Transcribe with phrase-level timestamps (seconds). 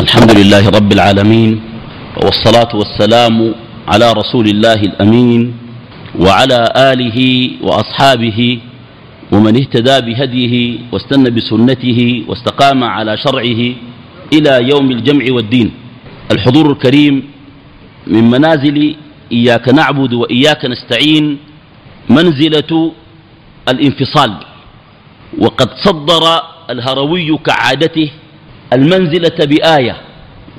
[0.00, 1.60] الحمد لله رب العالمين
[2.24, 3.54] والصلاة والسلام
[3.88, 5.54] على رسول الله الأمين
[6.18, 7.18] وعلى آله
[7.62, 8.58] وأصحابه
[9.32, 10.54] ومن اهتدى بهديه
[10.92, 13.60] واستنى بسنته واستقام على شرعه
[14.32, 15.70] إلى يوم الجمع والدين.
[16.32, 17.14] الحضور الكريم
[18.06, 18.96] من منازل
[19.32, 21.38] إياك نعبد وإياك نستعين
[22.10, 22.92] منزلة
[23.68, 24.32] الانفصال
[25.38, 26.24] وقد صدر
[26.70, 28.10] الهروي كعادته
[28.72, 29.96] المنزلة بآية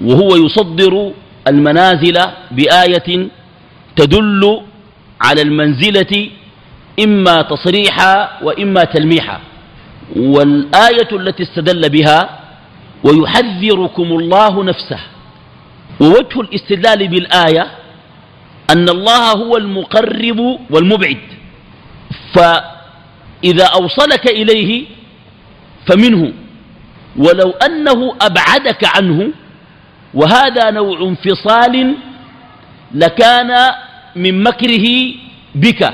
[0.02, 1.12] وهو يصدر
[1.48, 2.18] المنازل
[2.52, 3.28] بآية
[3.96, 4.62] تدل
[5.22, 6.30] على المنزلة
[7.04, 9.40] إما تصريحا وإما تلميحا.
[10.16, 12.40] والآية التي استدل بها
[13.04, 15.00] ويحذركم الله نفسه.
[16.00, 17.68] ووجه الاستدلال بالآية
[18.70, 21.18] أن الله هو المقرب والمبعد.
[22.34, 24.86] فإذا أوصلك إليه
[25.88, 26.34] فمنه.
[27.18, 29.32] ولو أنه أبعدك عنه
[30.14, 31.96] وهذا نوع انفصال
[32.94, 33.72] لكان
[34.16, 34.88] من مكره
[35.56, 35.94] بك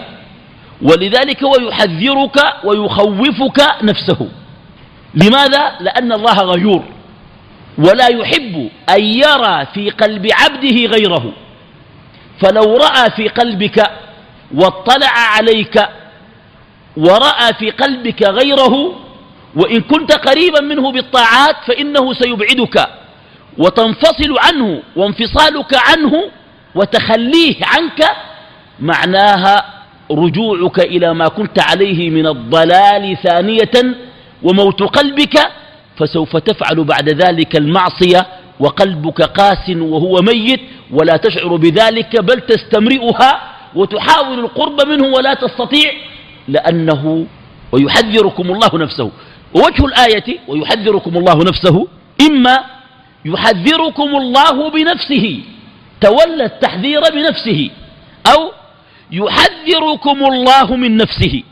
[0.82, 4.28] ولذلك هو يحذرك ويخوفك نفسه
[5.14, 6.84] لماذا؟ لأن الله غيور
[7.78, 11.34] ولا يحب أن يرى في قلب عبده غيره
[12.42, 13.92] فلو رأى في قلبك
[14.56, 15.88] واطلع عليك
[16.98, 18.96] ورأى في قلبك غيره
[19.56, 22.88] وإن كنت قريبا منه بالطاعات فإنه سيبعدك
[23.58, 26.24] وتنفصل عنه وانفصالك عنه
[26.76, 28.12] وتخليه عنك
[28.80, 29.66] معناها
[30.12, 33.96] رجوعك إلى ما كنت عليه من الضلال ثانية
[34.44, 35.40] وموت قلبك
[35.98, 38.28] فسوف تفعل بعد ذلك المعصية
[38.60, 40.60] وقلبك قاس وهو ميت
[40.92, 43.42] ولا تشعر بذلك بل تستمرئها
[43.76, 45.92] وتحاول القرب منه ولا تستطيع
[46.48, 47.26] لأنه
[47.72, 49.12] ويحذركم الله نفسه
[49.56, 51.88] ووجه الآية ويحذركم الله نفسه
[52.22, 52.60] إما
[53.26, 55.40] يحذركم الله بنفسه
[56.02, 57.70] تولى التحذير بنفسه
[58.34, 58.52] أو
[59.12, 61.44] يحذركم الله من نفسه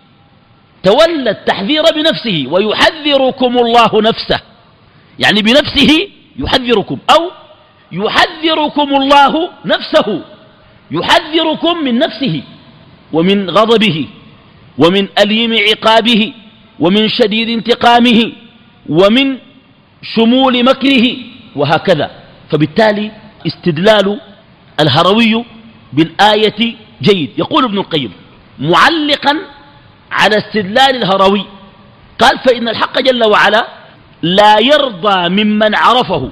[0.84, 4.40] تولى التحذير بنفسه ويحذركم الله نفسه.
[5.19, 6.08] يعني بنفسه
[6.40, 7.31] يحذركم أو
[7.92, 10.22] يحذركم الله نفسه
[10.92, 12.42] يحذركم من نفسه
[13.13, 14.08] ومن غضبه
[14.78, 16.34] ومن أليم عقابه.
[16.83, 18.19] ومن شديد انتقامه
[18.89, 19.27] ومن
[20.16, 21.05] شمول مكره
[21.55, 22.07] وهكذا.
[22.51, 23.11] فبالتالي
[23.47, 24.07] استدلال
[24.79, 25.33] الهروي
[25.94, 26.59] بالآية
[27.01, 27.29] جيد.
[27.38, 28.11] يقول ابن القيم
[28.59, 29.33] معلقا
[30.11, 31.45] على استدلال الهروي
[32.19, 33.67] قال فإن الحق جل وعلا
[34.21, 36.31] لا يرضى ممن عرفه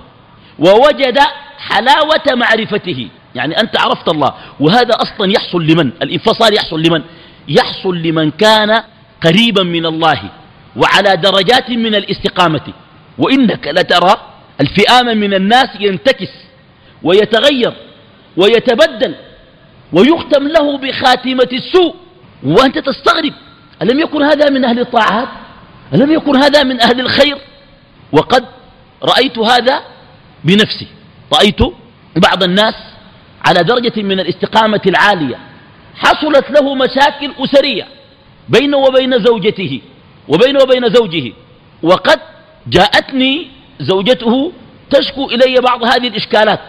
[0.59, 1.19] ووجد
[1.57, 7.01] حلاوة معرفته يعني أنت عرفت الله وهذا أصلا يحصل لمن؟ الانفصال يحصل لمن؟
[7.47, 8.83] يحصل لمن كان
[9.23, 10.19] قريبا من الله.
[10.75, 12.73] وعلى درجات من الاستقامة.
[13.17, 14.17] وإنك لترى
[14.61, 16.29] الفئام من الناس ينتكس
[17.03, 17.73] ويتغير
[18.37, 19.15] ويتبدل
[19.93, 21.95] ويختم له بخاتمة السوء.
[22.43, 23.33] وأنت تستغرب
[23.81, 25.27] ألم يكن هذا من أهل الطاعات؟
[25.93, 27.37] ألم يكن هذا من أهل الخير؟
[28.11, 28.45] وقد
[29.03, 29.81] رأيت هذا
[30.43, 30.87] بنفسي.
[31.33, 31.59] رأيت
[32.15, 32.73] بعض الناس
[33.45, 35.39] على درجة من الاستقامة العالية
[35.95, 37.87] حصلت له مشاكل أسرية
[38.49, 39.81] بينه وبين زوجته.
[40.27, 41.33] وبينه وبين زوجه.
[41.83, 42.19] وقد
[42.67, 43.47] جاءتني
[43.79, 44.51] زوجته
[44.89, 46.59] تشكو إلي بعض هذه الإشكالات.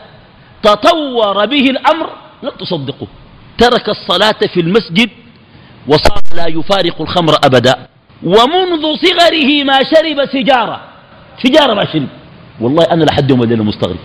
[0.63, 2.11] تطور به الأمر
[2.43, 3.07] لم تصدقه.
[3.59, 5.11] ترك الصلاة في المسجد
[5.89, 7.87] وصار لا يفارق الخمر أبدا.
[8.23, 10.81] ومنذ صغره ما شرب سجارة
[11.43, 12.09] سجارة ما شرب
[12.61, 13.97] والله أنا لحد يوم الليلة مستغرب.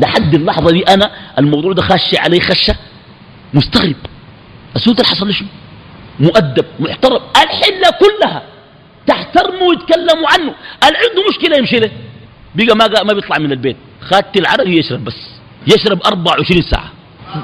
[0.00, 2.76] لحد اللحظة دي أنا الموضوع ده خش علي خشة.
[3.54, 3.96] مستغرب.
[4.86, 5.48] اللي حصل شنو؟
[6.20, 7.20] مؤدب محترم.
[7.36, 8.42] الحلة كلها.
[9.06, 10.54] تحترموا ويتكلموا عنه.
[10.84, 11.90] اللي عنده مشكلة يمشي له.
[12.54, 13.76] بقى ما, ما بيطلع من البيت.
[14.00, 15.16] خدت العرق يشرب بس.
[15.66, 16.90] يشرب 24 ساعة.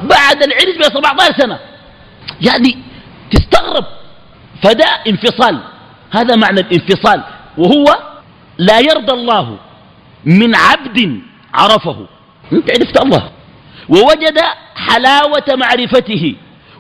[0.02, 1.58] بعد العرس ب 17 سنة.
[2.40, 2.78] يعني
[3.30, 3.84] تستغرب.
[4.62, 5.58] فده انفصال.
[6.10, 7.22] هذا معنى الانفصال.
[7.58, 7.98] وهو
[8.58, 9.58] لا يرضى الله
[10.24, 11.20] من عبد
[11.54, 12.06] عرفه.
[12.53, 13.30] انت عرفت الله.
[13.88, 14.38] ووجد
[14.76, 16.34] حلاوة معرفته.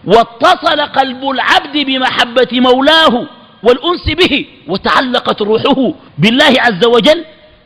[0.04, 3.26] واتصل قلب العبد بمحبة مولاه.
[3.62, 7.24] والأنس به وتعلقت روحه بالله عز وجل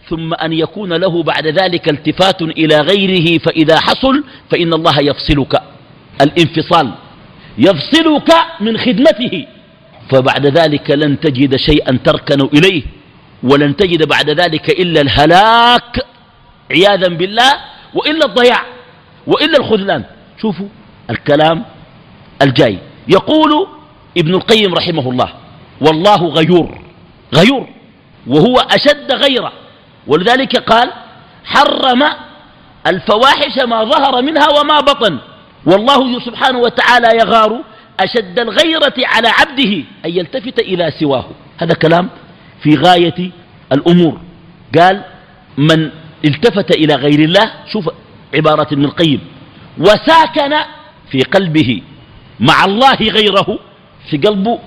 [0.08, 5.62] ثم أن يكون له بعد ذلك التفات إلى غيره فإذا حصل فإن الله يفصلك
[6.20, 6.92] الانفصال
[7.58, 9.46] يفصلك من خدمته
[10.10, 12.82] فبعد ذلك لن تجد شيئا تركن إليه
[13.42, 16.06] ولن تجد بعد ذلك إلا الهلاك
[16.70, 17.52] عياذا بالله
[17.94, 18.62] وإلا الضياع
[19.26, 20.04] وإلا الخذلان.
[20.42, 20.68] شوفوا
[21.10, 21.64] الكلام
[22.42, 22.78] الجاي.
[23.08, 23.66] يقول
[24.18, 25.45] ابن القيم رحمه الله
[25.80, 26.78] والله غيور
[27.34, 27.68] غيور
[28.26, 29.52] وهو أشد غيرة.
[30.06, 30.92] ولذلك قال
[31.44, 32.02] حرم
[32.86, 35.18] الفواحش ما ظهر منها وما بطن.
[35.66, 37.60] والله سبحانه وتعالى يغار
[38.00, 39.72] أشد الغيرة على عبده
[40.04, 41.24] أن يلتفت إلى سواه.
[41.58, 42.08] هذا كلام
[42.62, 43.30] في غاية
[43.72, 44.20] الأمور.
[44.78, 45.02] قال
[45.58, 45.90] من
[46.24, 47.90] التفت إلى غير الله شوف
[48.34, 49.20] عبارة ابن القيم
[49.78, 50.54] وساكن
[51.10, 51.82] في قلبه
[52.40, 53.58] مع الله غيره
[54.10, 54.58] في قلبه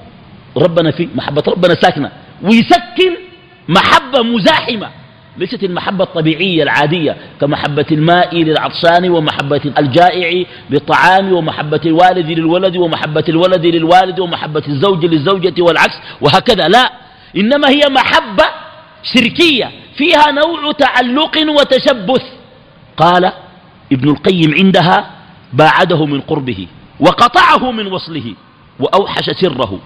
[0.59, 2.11] ربنا في محبة ربنا ساكنة.
[2.43, 3.13] ويسكن
[3.67, 4.89] محبة مزاحمة.
[5.37, 13.65] ليست المحبة الطبيعية العادية كمحبة الماء للعطشان ومحبة الجائع للطعام ومحبة الوالد للولد ومحبة الولد
[13.65, 16.67] للوالد ومحبة الزوج للزوجة والعكس وهكذا.
[16.67, 16.91] لا
[17.37, 18.45] إنما هي محبة
[19.03, 22.23] شركية فيها نوع تعلق وتشبث.
[22.97, 23.31] قال
[23.91, 25.09] ابن القيم عندها
[25.53, 26.67] باعده من قربه
[26.99, 28.33] وقطعه من وصله
[28.79, 29.79] وأوحش سره.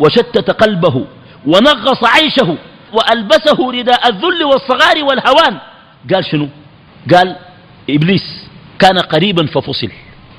[0.00, 1.06] وشتت قلبه
[1.46, 2.56] ونغص عيشه
[2.92, 5.58] وألبسه رداء الذل والصغار والهوان.
[6.12, 6.48] قال شنو؟
[7.12, 7.36] قال
[7.90, 8.26] إبليس
[8.78, 9.90] كان قريبا ففصل.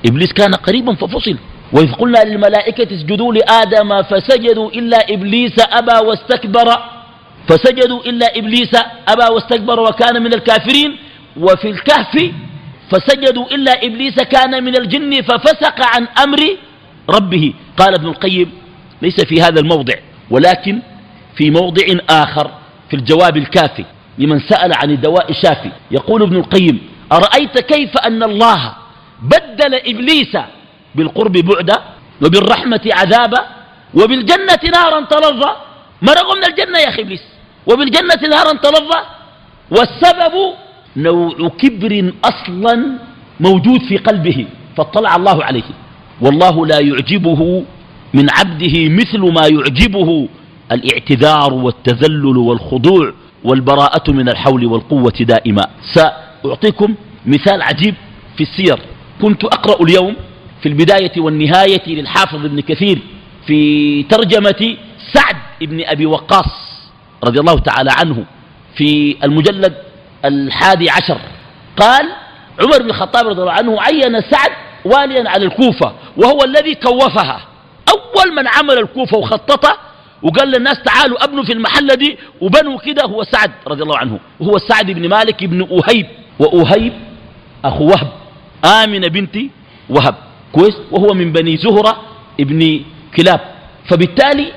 [0.06, 1.36] إبليس كان قريبا ففصل.
[1.72, 6.68] وإذ قلنا للملائكة اسجدوا لآدم فسجدوا إلا إبليس أبى واستكبر.
[7.48, 8.74] فسجدوا إلا إبليس
[9.08, 10.96] أبى واستكبر وكان من الكافرين.
[11.36, 12.32] وفي الكهف
[12.90, 16.40] فسجدوا إلا إبليس كان من الجن ففسق عن أمر
[17.10, 17.54] ربه.
[17.76, 18.57] قال ابن القيم
[19.02, 19.94] ليس في هذا الموضع
[20.30, 20.78] ولكن
[21.36, 22.50] في موضع آخر
[22.90, 23.84] في الجواب الكافي
[24.18, 25.70] لمن سأل عن الدواء الشافي.
[25.90, 26.80] يقول ابن القيم
[27.12, 28.74] أرأيت كيف أن الله
[29.22, 30.36] بدل إبليس
[30.94, 31.78] بالقرب بعدا
[32.24, 33.46] وبالرحمة عذابا
[33.94, 35.52] وبالجنة نارا تلظى؟
[36.02, 37.22] مرغوا من الجنة يا أخي إبليس؟
[37.66, 39.00] وبالجنة نارا تلظى؟
[39.70, 40.34] والسبب
[40.96, 42.98] نوع كبر أصلا
[43.40, 44.46] موجود في قلبه
[44.76, 45.70] فاطلع الله عليه.
[46.20, 47.64] والله لا يعجبه
[48.14, 50.28] من عبده مثل ما يعجبه
[50.72, 53.12] الاعتذار والتذلل والخضوع
[53.44, 55.62] والبراءة من الحول والقوة دائما.
[55.94, 56.94] سأعطيكم
[57.26, 57.94] مثال عجيب
[58.36, 58.78] في السير.
[59.22, 60.16] كنت أقرأ اليوم
[60.62, 62.98] في البداية والنهاية للحافظ ابن كثير
[63.46, 64.76] في ترجمة
[65.12, 66.50] سعد ابن أبي وقاص
[67.24, 68.24] رضي الله تعالى عنه
[68.76, 69.74] في المجلد
[70.24, 71.20] الحادي عشر.
[71.76, 72.08] قال
[72.60, 74.50] عمر بن الخطاب رضي الله عنه عين سعد
[74.84, 77.40] واليا على الكوفة وهو الذي كوفها.
[77.88, 79.76] أول من عمل الكوفة وخططها
[80.22, 84.18] وقال للناس تعالوا أبنوا في المحلة دي وبنوا كده هو سعد رضي الله عنه.
[84.40, 86.06] وهو سعد بن مالك بن أهيب
[86.38, 86.92] وأهيب
[87.64, 88.08] أخو وهب
[88.64, 89.36] آمنة بنت
[89.88, 90.14] وهب.
[90.52, 92.02] كويس؟ وهو من بني زهرة
[92.40, 92.80] ابن
[93.16, 93.40] كلاب.
[93.88, 94.52] فبالتالي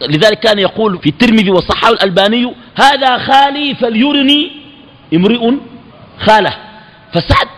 [0.00, 4.50] لذلك كان يقول في الترمذي والصحاح الألباني هذا خالي فليرني
[5.14, 5.52] امرئ
[6.18, 6.56] خاله.
[7.12, 7.48] فسعد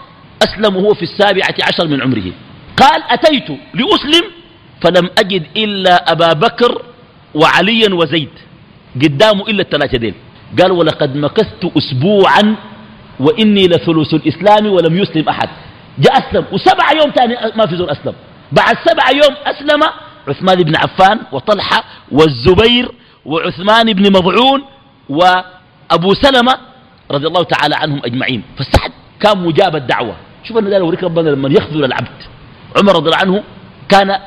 [0.42, 2.32] أسلم وهو في السابعة عشر من عمره.
[2.76, 4.37] قال أتيت لأسلم
[4.80, 6.82] فلم أجد إلا أبا بكر
[7.34, 8.30] وعليا وزيد.
[9.02, 10.14] قدامه إلا الثلاثة دين
[10.60, 12.56] قال ولقد مكثت أسبوعا
[13.20, 15.48] وإني لثلث الإسلام ولم يسلم أحد.
[15.98, 18.14] جاء أسلم وسبع يوم تاني ما في زور أسلم.
[18.52, 19.80] بعد سبع يوم أسلم
[20.28, 22.92] عثمان بن عفان وطلحة والزبير
[23.24, 24.62] وعثمان بن مضعون
[25.08, 26.54] وأبو سلمة
[27.10, 28.42] رضي الله تعالى عنهم أجمعين.
[28.58, 30.16] فسعد كان مجاب الدعوة.
[30.44, 32.18] شوف أن ذلك ربنا لما يخذل العبد.
[32.76, 33.42] عمر رضي الله عنه
[33.88, 34.18] كان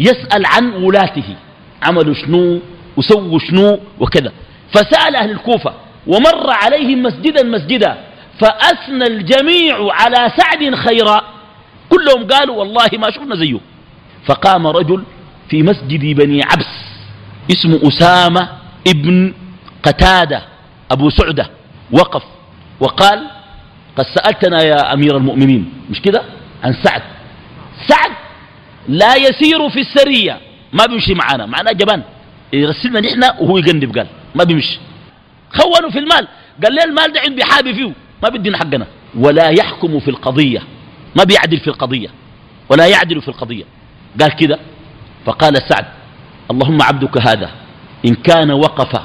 [0.00, 1.36] يسأل عن ولاته.
[1.82, 2.60] عملوا شنو؟
[2.96, 4.32] وسووا شنو؟ وكذا.
[4.72, 5.74] فسأل أهل الكوفة
[6.06, 7.96] ومر عليهم مسجدا مسجدا
[8.40, 11.20] فأثنى الجميع على سعد خيرا.
[11.88, 13.60] كلهم قالوا والله ما شفنا زيه.
[14.26, 15.04] فقام رجل
[15.48, 16.72] في مسجد بني عبس
[17.50, 18.48] اسمه أسامة
[18.88, 19.34] ابن
[19.82, 20.42] قتادة
[20.90, 21.50] أبو سعدة.
[21.92, 22.22] وقف
[22.80, 23.26] وقال
[23.96, 25.72] قد سألتنا يا أمير المؤمنين.
[25.90, 26.22] مش كده؟
[26.64, 27.02] عن سعد.
[27.88, 28.10] سعد
[28.88, 30.40] لا يسير في السرية.
[30.72, 31.46] ما بيمشي معانا.
[31.46, 32.02] معناه جبان.
[32.52, 34.06] يرسلنا نحن وهو يقنب قال.
[34.34, 34.78] ما بيمشي.
[35.52, 36.28] خونوا في المال.
[36.64, 37.92] قال لي المال ده عندي حابي فيه؟
[38.22, 38.86] ما بدينا حقنا.
[39.14, 40.62] ولا يحكم في القضية.
[41.16, 42.08] ما بيعدل في القضية.
[42.68, 43.64] ولا يعدل في القضية.
[44.20, 44.58] قال كده.
[45.26, 45.86] فقال سعد.
[46.50, 47.50] اللهم عبدك هذا.
[48.06, 49.02] إن كان وقف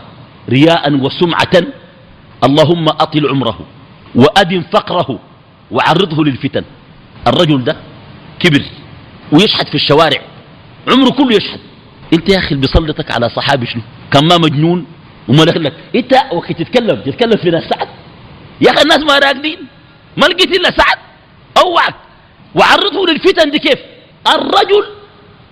[0.49, 1.55] رياء وسمعة
[2.43, 3.59] اللهم أطل عمره
[4.15, 5.19] وأدم فقره
[5.71, 6.63] وعرضه للفتن.
[7.27, 7.75] الرجل ده
[8.39, 8.63] كبر.
[9.31, 10.21] ويشحد في الشوارع.
[10.91, 11.59] عمره كله يشحد
[12.13, 14.85] انت يا أخي بيسلطك على صحابي شنو؟ كان ما مجنون
[15.27, 15.73] وما لك.
[15.95, 17.87] انت وقت تتكلم تتكلم في ناس سعد
[18.61, 19.57] يا أخي الناس ما راقدين.
[20.17, 20.97] ما لقيت إلا سعد.
[21.57, 21.95] أوعك.
[22.55, 23.79] وعرضه للفتن دي كيف؟
[24.27, 24.83] الرجل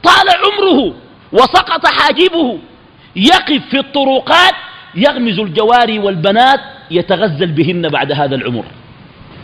[0.04, 0.94] طال عمره
[1.34, 2.60] وسقط حاجبه.
[3.16, 4.54] يقف في الطرقات
[4.96, 6.60] يغمز الجواري والبنات
[6.92, 8.66] يتغزل بهن بعد هذا العمر.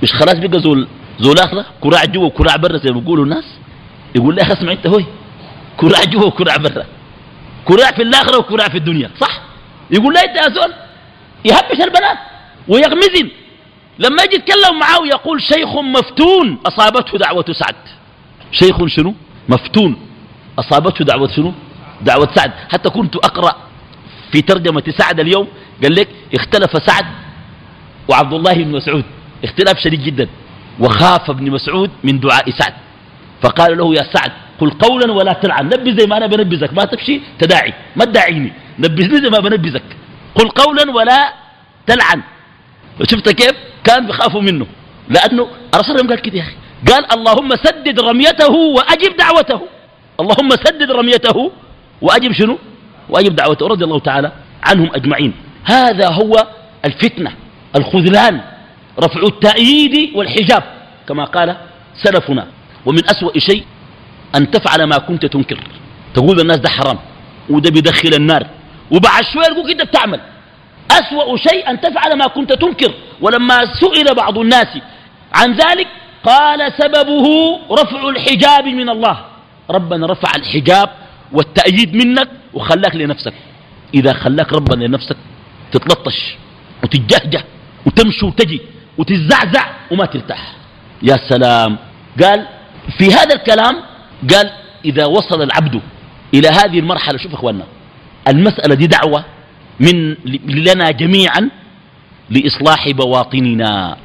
[0.04, 0.88] مش خلاص بقى زول
[1.20, 3.46] زول اخره كراع جوا وكراع برا زي ما بيقولوا الناس؟
[4.18, 5.06] يقول لي اسمع انت هوي
[5.78, 6.86] كراع جوا وكراع برا.
[7.66, 9.42] كراع في الآخرة وكراع في الدنيا صح؟
[9.92, 10.74] يقول لي انت يا زول
[11.46, 12.18] يهبش البنات
[12.68, 13.30] ويغمزن
[14.00, 17.76] لما يجي يتكلم معه يقول شيخ مفتون أصابته دعوة سعد.
[18.52, 19.14] شيخ شنو؟
[19.50, 19.98] مفتون.
[20.60, 21.54] أصابته دعوة شنو؟
[22.02, 22.52] دعوة سعد.
[22.72, 23.56] حتى كنت أقرأ
[24.32, 25.48] في ترجمة سعد اليوم
[25.84, 27.06] قال لك اختلف سعد
[28.08, 29.06] وعبد الله بن مسعود.
[29.44, 30.28] اختلاف شديد جدا.
[30.80, 32.74] وخاف ابن مسعود من دعاء سعد.
[33.42, 35.66] فقال له يا سعد قل قولا ولا تلعن.
[35.66, 36.74] نبي زي ما أنا بنبذك.
[36.74, 37.74] ما تمشي تداعي.
[37.96, 38.54] ما تداعيني.
[38.80, 39.84] نبذني زي ما بنبذك.
[40.36, 41.34] قل قولا ولا
[41.88, 42.22] تلعن.
[43.04, 43.54] شفت كيف؟
[43.84, 44.66] كان بيخافوا منه.
[45.10, 46.56] لأنه الرسول قال كده يا أخي.
[46.92, 49.62] قال اللهم سدد رميته وأجب دعوته.
[50.20, 51.52] اللهم سدد رميته
[52.02, 52.58] وأجب شنو؟
[53.10, 53.68] وأجب دعوته.
[53.68, 54.32] رضي الله تعالى
[54.64, 55.34] عنهم أجمعين.
[55.66, 56.48] هذا هو
[56.86, 57.32] الفتنة
[57.76, 58.42] الخذلان
[59.00, 60.64] رفع التأييد والحجاب.
[61.08, 61.58] كما قال
[62.04, 62.48] سلفنا.
[62.88, 63.64] ومن أسوأ شيء
[64.36, 65.60] أن تفعل ما كنت تنكر.
[66.14, 67.00] تقول الناس ده حرام
[67.50, 68.44] وده بيدخل النار
[68.92, 70.20] وبعد شوية يقول كده بتعمل.
[70.92, 72.94] أسوأ شيء أن تفعل ما كنت تنكر.
[73.22, 74.68] ولما سئل بعض الناس
[75.34, 75.88] عن ذلك
[76.24, 77.26] قال سببه
[77.72, 79.26] رفع الحجاب من الله.
[79.70, 80.90] ربنا رفع الحجاب
[81.32, 83.34] والتأييد منك وخلاك لنفسك.
[83.94, 85.18] إذا خلاك ربنا لنفسك
[85.72, 86.36] تتلطش
[86.84, 87.44] وتتجهجه
[87.86, 88.62] وتمشي وتجي
[88.98, 90.54] وتزعزع وما ترتاح.
[91.04, 91.78] يا سلام.
[92.24, 92.48] قال
[92.98, 93.76] في هذا الكلام
[94.34, 94.52] قال
[94.86, 95.82] إذا وصل العبد
[96.34, 97.64] إلى هذه المرحلة شوف أخواننا
[98.28, 99.26] المسألة دي دعوة
[99.80, 100.16] من
[100.48, 101.50] لنا جميعا
[102.30, 103.98] لإصلاح بواطننا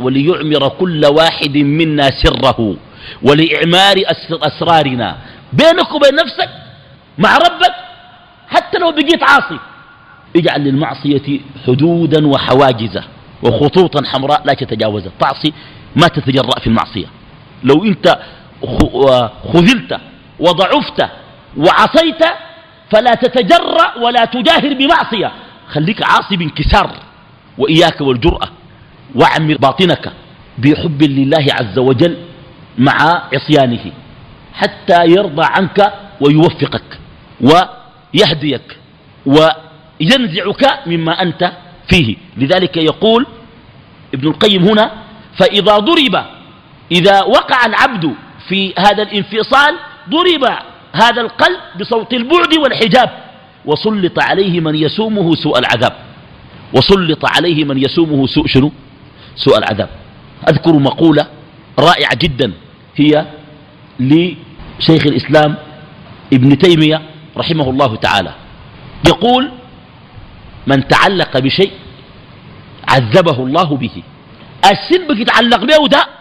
[0.00, 2.76] وليعمر كل واحد منا سره
[3.22, 3.96] ولإعمار
[4.42, 5.16] أسرارنا
[5.52, 6.48] بينك وبين نفسك
[7.18, 7.74] مع ربك
[8.48, 9.58] حتى لو بقيت عاصي
[10.36, 13.04] اجعل للمعصية حدودا وحواجزا
[13.42, 15.52] وخطوطا حمراء لا تتجاوزها تعصي
[15.96, 17.06] ما تتجرأ في المعصية.
[17.64, 18.18] لو انت
[19.52, 20.00] خذلت
[20.38, 21.08] وضعفت
[21.56, 22.24] وعصيت
[22.90, 25.32] فلا تتجرأ ولا تجاهر بمعصية.
[25.68, 26.90] خليك عاصي بانكسار
[27.58, 28.48] وإياك والجرأة.
[29.14, 30.12] واعمر باطنك
[30.58, 32.16] بحب لله عز وجل
[32.78, 33.92] مع عصيانه
[34.54, 36.98] حتى يرضى عنك ويوفقك
[37.40, 38.78] ويهديك
[39.26, 41.52] وينزعك مما أنت
[41.88, 42.16] فيه.
[42.36, 43.26] لذلك يقول
[44.14, 44.90] ابن القيم هنا
[45.38, 46.24] فإذا ضرب
[46.92, 48.14] إذا وقع العبد
[48.48, 49.76] في هذا الانفصال
[50.10, 50.44] ضرب
[50.92, 53.10] هذا القلب بصوت البعد والحجاب
[53.64, 55.96] وسلط عليه من يسومه سوء العذاب.
[56.72, 58.72] وسلط عليه من يسومه سوء شنو؟
[59.36, 59.88] سوء العذاب.
[60.48, 61.26] أذكر مقولة
[61.78, 62.52] رائعة جدا
[62.96, 63.26] هي
[64.00, 65.54] لشيخ الإسلام
[66.32, 67.02] ابن تيمية
[67.36, 68.34] رحمه الله تعالى.
[69.08, 69.50] يقول
[70.66, 71.72] من تعلق بشيء
[72.88, 74.02] عذبه الله به.
[74.64, 76.19] السلبك يتعلق به ده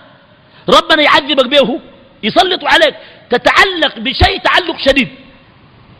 [0.77, 1.79] ربنا يعذبك به
[2.23, 2.95] يسلط عليك.
[3.29, 5.09] تتعلق بشيء تعلق شديد.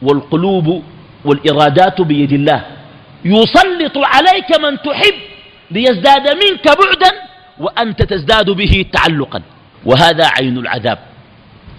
[0.02, 0.84] والقلوب
[1.26, 2.66] والإرادات بيد الله.
[3.26, 5.14] يسلط عليك من تحب
[5.72, 7.12] ليزداد منك بعدا
[7.60, 9.42] وأنت تزداد به تعلقا.
[9.86, 11.00] وهذا عين العذاب.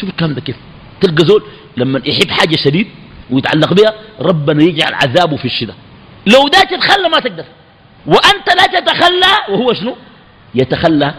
[0.01, 0.57] شوف الكلام ده كيف.
[1.01, 1.43] تلقى زول
[1.77, 2.89] لما يحب حاجة شديد
[3.31, 5.75] ويتعلق بها ربنا يجعل عذابه في الشدة.
[6.27, 7.45] لو ده تتخلى ما تقدر.
[8.07, 9.97] وأنت لا تتخلى وهو شنو؟
[10.55, 11.15] يتخلى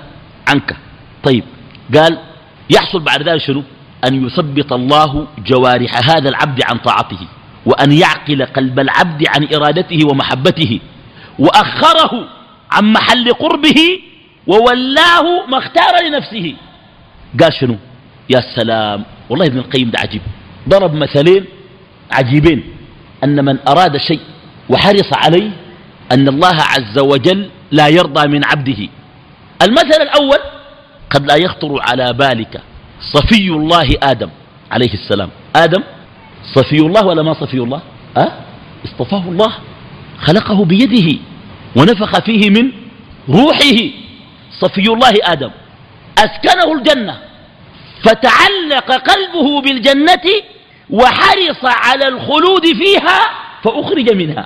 [0.47, 0.75] عنك.
[1.23, 1.43] طيب.
[1.95, 2.17] قال
[2.69, 3.63] يحصل بعد ذلك شنو؟
[4.07, 7.27] أن يثبط الله جوارح هذا العبد عن طاعته
[7.65, 10.79] وأن يعقل قلب العبد عن إرادته ومحبته
[11.39, 12.27] وأخره
[12.71, 13.99] عن محل قربه
[14.47, 16.55] وولاه ما اختار لنفسه.
[17.41, 17.77] قال شنو؟
[18.29, 20.21] يا سلام والله ابن القيم ده عجيب.
[20.69, 21.45] ضرب مثلين
[22.11, 22.63] عجيبين
[23.23, 24.19] أن من أراد شيء
[24.69, 25.51] وحرص عليه
[26.11, 28.87] أن الله عز وجل لا يرضى من عبده.
[29.61, 30.37] المثل الأول
[31.11, 32.61] قد لا يخطر على بالك
[33.13, 34.29] صفي الله آدم
[34.71, 35.29] عليه السلام.
[35.55, 35.83] آدم
[36.55, 37.81] صفي الله ولا ما صفي الله؟
[38.17, 38.31] أه؟
[38.85, 39.51] اصطفاه الله
[40.19, 41.19] خلقه بيده
[41.75, 42.71] ونفخ فيه من
[43.29, 43.77] روحه.
[44.59, 45.51] صفي الله آدم.
[46.17, 47.17] أسكنه الجنة
[48.03, 50.25] فتعلق قلبه بالجنة
[50.89, 53.19] وحرص على الخلود فيها
[53.63, 54.45] فأخرج منها.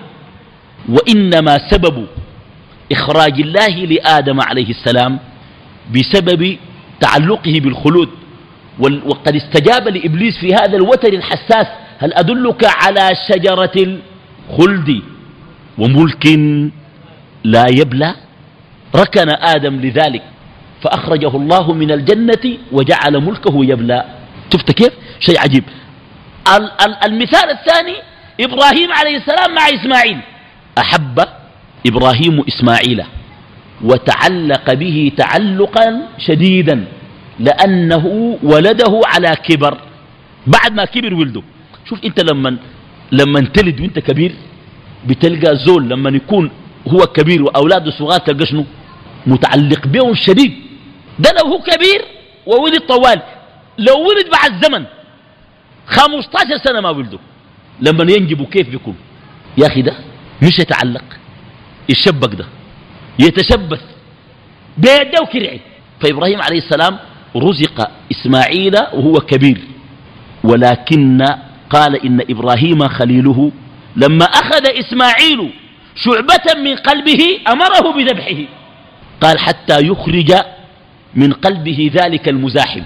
[0.89, 2.07] وإنما سبب
[2.91, 5.19] إخراج الله لآدم عليه السلام
[5.93, 6.57] بسبب
[6.99, 8.09] تعلقه بالخلود.
[8.79, 11.67] وقد استجاب لإبليس في هذا الوتر الحساس
[11.99, 15.01] هل أدلك على شجرة الخلد
[15.77, 16.25] وملك
[17.43, 18.15] لا يبلى؟
[18.95, 20.23] ركن آدم لذلك
[20.81, 24.05] فأخرجه الله من الجنة وجعل ملكه يبلى.
[24.53, 25.63] شفت كيف؟ شيء عجيب.
[27.05, 27.95] المثال الثاني
[28.41, 30.17] إبراهيم عليه السلام مع إسماعيل.
[30.77, 31.19] أحب
[31.87, 33.03] إبراهيم إسماعيل.
[33.83, 36.85] وتعلق به تعلقا شديدا
[37.39, 39.77] لأنه ولده على كبر.
[40.47, 41.41] بعد ما كبر ولده.
[41.89, 42.57] شوف انت لما
[43.11, 44.35] لما تلد وانت كبير
[45.07, 46.51] بتلقى زول لما يكون
[46.87, 48.65] هو كبير وأولاده صغار تلقى شنو؟
[49.27, 50.53] متعلق بهم شديد.
[51.19, 52.01] ده لو هو كبير
[52.45, 53.21] وولد طوال.
[53.77, 54.85] لو ولد بعد الزمن
[55.87, 57.19] 15 سنة ما ولده.
[57.81, 58.95] لما ينجبوا كيف بيكون؟
[59.57, 59.93] يا أخي ده
[60.43, 61.03] مش يتعلق
[61.89, 62.45] يشبك ده.
[63.19, 63.81] يتشبث
[64.77, 65.59] بيده وكرعي
[66.01, 66.97] فإبراهيم عليه السلام
[67.35, 69.57] رزق إسماعيل وهو كبير.
[70.43, 71.25] ولكن
[71.69, 73.51] قال إن إبراهيم خليله
[73.95, 75.49] لما أخذ إسماعيل
[75.95, 78.43] شعبة من قلبه أمره بذبحه.
[79.21, 80.33] قال حتى يخرج
[81.15, 82.81] من قلبه ذلك المزاحم.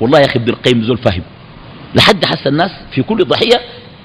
[0.00, 1.22] والله يا أخي ابن القيم زول فهم
[1.94, 3.60] لحد حس الناس في كل ضحية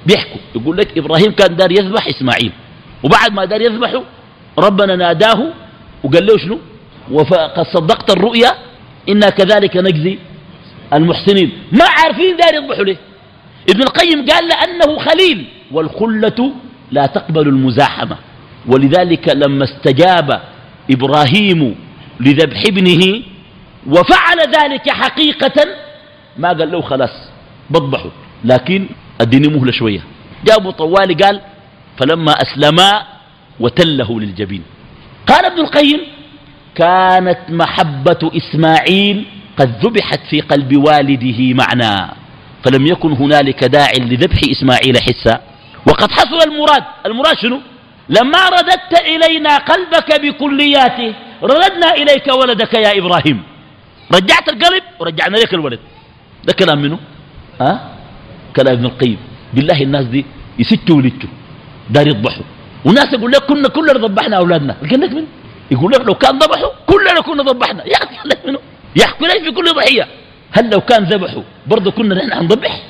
[0.05, 0.41] بيحكوا.
[0.55, 2.51] يقول لك إبراهيم كان دار يذبح إسماعيل.
[3.03, 4.03] وبعد ما دار يذبحه
[4.59, 5.53] ربنا ناداه
[6.03, 6.60] وقال له شنو؟
[7.12, 8.51] وقد صدقت الرؤيا
[9.10, 10.17] إنا كذلك نجزي
[10.93, 11.51] المحسنين.
[11.72, 12.98] ما عارفين دار يذبحوا ليه؟
[13.69, 15.45] ابن القيم قال لأنه خليل.
[15.72, 16.51] والخلة
[16.91, 18.17] لا تقبل المزاحمة.
[18.67, 20.41] ولذلك لما استجاب
[20.91, 21.75] إبراهيم
[22.19, 23.22] لذبح ابنه
[23.88, 25.67] وفعل ذلك حقيقة
[26.38, 27.15] ما قال له خلاص
[27.69, 28.12] بضبحوا
[28.45, 28.88] لكن
[29.22, 30.03] اديني مهلة شوية.
[30.45, 31.41] جابوا طوالي قال
[31.98, 33.03] فلما أسلما
[33.60, 34.63] وتله للجبين.
[35.27, 35.99] قال ابن القيم
[36.75, 39.25] كانت محبة إسماعيل
[39.57, 42.13] قد ذبحت في قلب والده معنا
[42.63, 45.41] فلم يكن هنالك داع لذبح إسماعيل حسا.
[45.87, 47.59] وقد حصل المراد المراد شنو؟
[48.09, 51.13] لما رددت إلينا قلبك بكلياته
[51.43, 53.43] رددنا إليك ولدك يا إبراهيم.
[54.15, 55.79] رجعت القلب ورجعنا لك الولد.
[56.45, 56.99] ده كلام منه
[57.61, 57.89] ها؟
[58.55, 59.17] كلام ابن القيم.
[59.53, 60.25] بالله الناس دي
[60.59, 61.29] يسجوا ولدتوا
[61.89, 62.43] دار يضبحوا
[62.85, 64.75] وناس يقول لك كنا كلنا ضبحنا أولادنا.
[64.81, 65.25] لكنك من؟
[65.71, 67.87] يقول لك لو كان ضبحوا كلنا كنا ضبحنا.
[67.87, 68.59] يا أخي لك منه
[68.95, 70.07] يحكوا لك في كل ضحية
[70.51, 72.81] هل لو كان ذبحوا برضه كنا نحن نضبح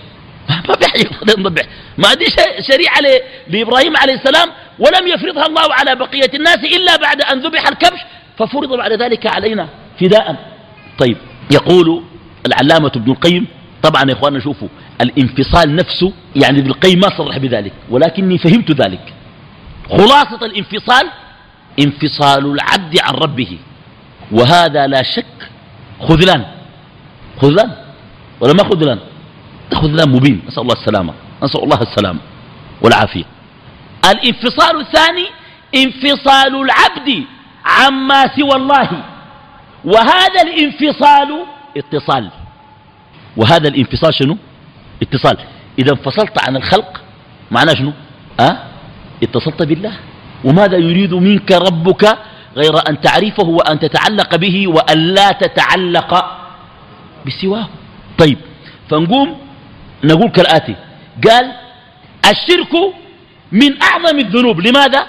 [0.69, 1.03] ما بيحيي
[1.37, 1.63] نضبح.
[1.97, 2.25] ما دي
[2.71, 2.99] شريعة
[3.47, 7.99] لإبراهيم عليه السلام ولم يفرضها الله على بقية الناس إلا بعد أن ذبح الكبش
[8.37, 9.67] ففرض بعد ذلك علينا
[9.99, 10.35] فداء.
[10.99, 11.17] طيب
[11.51, 12.03] يقول
[12.47, 13.47] العلامة ابن القيم
[13.83, 14.67] طبعا يا إخواننا شوفوا
[15.01, 19.13] الانفصال نفسه يعني ابن القيم ما صرح بذلك ولكني فهمت ذلك.
[19.89, 21.09] خلاصة الانفصال
[21.79, 23.57] انفصال العبد عن ربه.
[24.31, 25.49] وهذا لا شك
[26.01, 26.45] خذلان.
[27.41, 27.71] خذلان؟
[28.41, 28.99] ولا ما خذلان؟
[29.73, 30.41] خذلان مبين.
[30.47, 31.13] نسأل الله السلامة.
[31.43, 32.19] نسأل الله السلامة
[32.81, 33.23] والعافية.
[34.11, 35.27] الانفصال الثاني
[35.75, 37.23] انفصال العبد
[37.65, 39.03] عما سوى الله.
[39.85, 41.45] وهذا الانفصال
[41.77, 42.31] اتصال.
[43.37, 44.37] وهذا الانفصال شنو؟
[45.01, 45.37] اتصال.
[45.79, 47.01] إذا انفصلت عن الخلق
[47.51, 47.93] معناه شنو؟
[48.39, 48.72] أه؟
[49.23, 49.93] اتصلت بالله.
[50.43, 52.17] وماذا يريد منك ربك
[52.57, 56.11] غير أن تعرفه وأن تتعلق به وأن لا تتعلق
[57.25, 57.67] بسواه؟
[58.17, 58.37] طيب
[58.89, 59.37] فنقوم
[60.03, 60.75] نقول كالآتي.
[61.27, 61.51] قال
[62.31, 62.73] الشرك
[63.51, 64.59] من أعظم الذنوب.
[64.59, 65.03] لماذا؟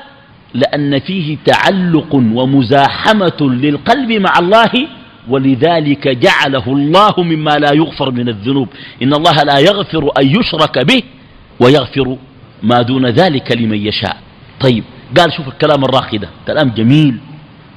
[0.55, 4.73] لأن فيه تعلق ومزاحمة للقلب مع الله
[5.29, 8.69] ولذلك جعله الله مما لا يغفر من الذنوب.
[9.03, 11.03] إن الله لا يغفر أن يشرك به
[11.61, 12.17] ويغفر
[12.65, 14.17] ما دون ذلك لمن يشاء.
[14.61, 14.85] طيب
[15.19, 16.29] قال شوف الكلام الراقي ده.
[16.47, 17.19] كلام جميل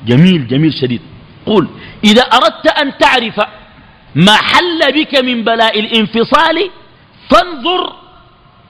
[0.06, 1.02] جميل جميل شديد.
[1.46, 1.68] قول
[2.04, 3.38] إذا أردت أن تعرف
[4.16, 6.70] ما حل بك من بلاء الانفصال
[7.30, 7.94] فانظر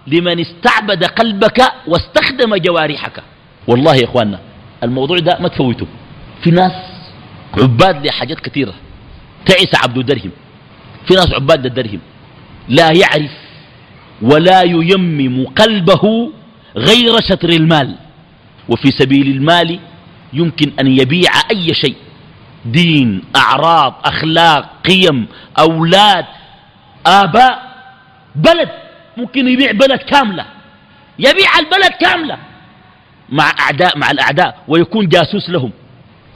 [0.08, 3.23] لمن استعبد قلبك واستخدم جوارحك.
[3.67, 4.39] والله يا إخواننا
[4.84, 5.88] الموضوع ده ما تفوته.
[6.43, 6.71] في ناس
[7.58, 8.73] عباد لحاجات كثيرة.
[9.45, 10.32] تعس عبد درهم
[11.08, 11.99] في ناس عباد للدرهم.
[12.69, 13.32] لا يعرف
[14.21, 16.32] ولا ييمم قلبه
[16.75, 17.95] غير شطر المال.
[18.69, 19.80] وفي سبيل المال
[20.34, 21.95] يمكن أن يبيع أي شيء.
[22.65, 25.27] دين أعراض أخلاق قيم
[25.60, 26.25] أولاد
[27.06, 27.62] آباء
[28.36, 28.69] بلد.
[29.17, 30.45] ممكن يبيع بلد كاملة.
[31.19, 32.38] يبيع البلد كاملة
[33.30, 35.71] مع أعداء مع الأعداء ويكون جاسوس لهم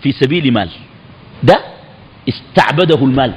[0.04, 0.70] في سبيل مال.
[1.44, 1.60] ده
[2.30, 3.34] استعبده المال.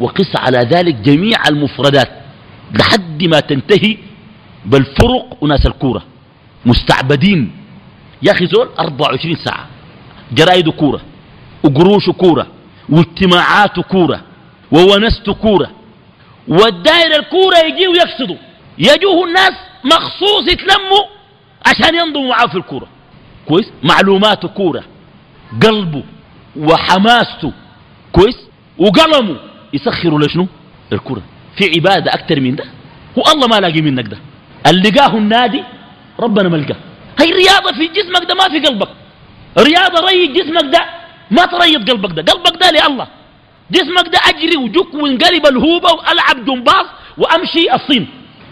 [0.00, 2.19] وقس على ذلك جميع المفردات.
[2.78, 3.96] لحد ما تنتهي
[4.64, 6.02] بالفرق وناس الكورة.
[6.66, 7.52] مستعبدين.
[8.22, 9.66] يا أخي زول 24 ساعة.
[10.32, 11.00] جرائد كورة.
[11.64, 12.46] وقروش كورة.
[12.88, 14.20] واجتماعات كورة.
[14.72, 15.70] وونست كورة.
[16.48, 18.36] والدائرة الكورة يجيوا يقصدوا
[18.78, 19.52] يجوه الناس
[19.84, 21.04] مخصوص يتلموا
[21.66, 22.86] عشان ينضموا معاه في الكورة.
[23.48, 24.84] كويس؟ معلومات كورة.
[25.62, 26.02] قلبه
[26.56, 27.52] وحماسته.
[28.12, 28.36] كويس؟
[28.78, 29.36] وقلمه.
[29.72, 30.46] يسخروا لشنو؟
[30.92, 31.22] الكرة
[31.56, 32.64] في عبادة أكتر من ده؟
[33.18, 34.18] هو الله ما لاقي منك ده.
[34.66, 35.62] اللي لقاه النادي
[36.20, 36.76] ربنا ما لقاه.
[37.20, 38.88] هي رياضة في جسمك ده ما في قلبك.
[39.58, 40.84] رياضة ري جسمك ده
[41.30, 42.32] ما تريض قلبك ده.
[42.32, 43.06] قلبك ده لله.
[43.70, 46.86] جسمك ده أجري وجك وانقلب الهوبة وألعب جمباز
[47.18, 48.08] وأمشي الصين.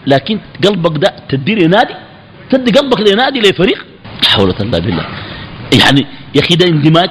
[0.07, 1.93] لكن قلبك ده تدي لنادي
[2.49, 3.85] تدي قلبك لنادي لفريق؟
[4.27, 5.05] حول الله بالله.
[5.81, 7.09] يعني يا أخي ده اندماج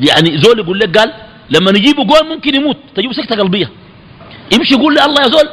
[0.00, 1.12] يعني زول يقول لك قال
[1.50, 2.76] لما نجيبه جول ممكن يموت.
[2.94, 3.70] تجيبه سكتة قلبية.
[4.52, 5.48] يمشي يقول لي الله يا زول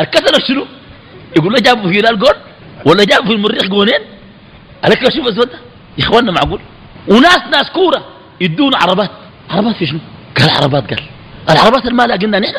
[0.00, 0.66] الكسر شنو
[1.36, 2.34] يقول له جابوا في هلال جول
[2.86, 4.00] ولا جابوا في المريخ جونين؟
[4.84, 5.58] عليك شوف الزول ده
[5.98, 6.60] يا اخوانا معقول؟
[7.08, 8.04] وناس ناس كورة
[8.40, 9.10] يدونا عربات.
[9.50, 9.98] عربات في شنو؟
[10.38, 11.00] قال عربات قال.
[11.50, 12.54] العربات اللي ما لاقينا نحن؟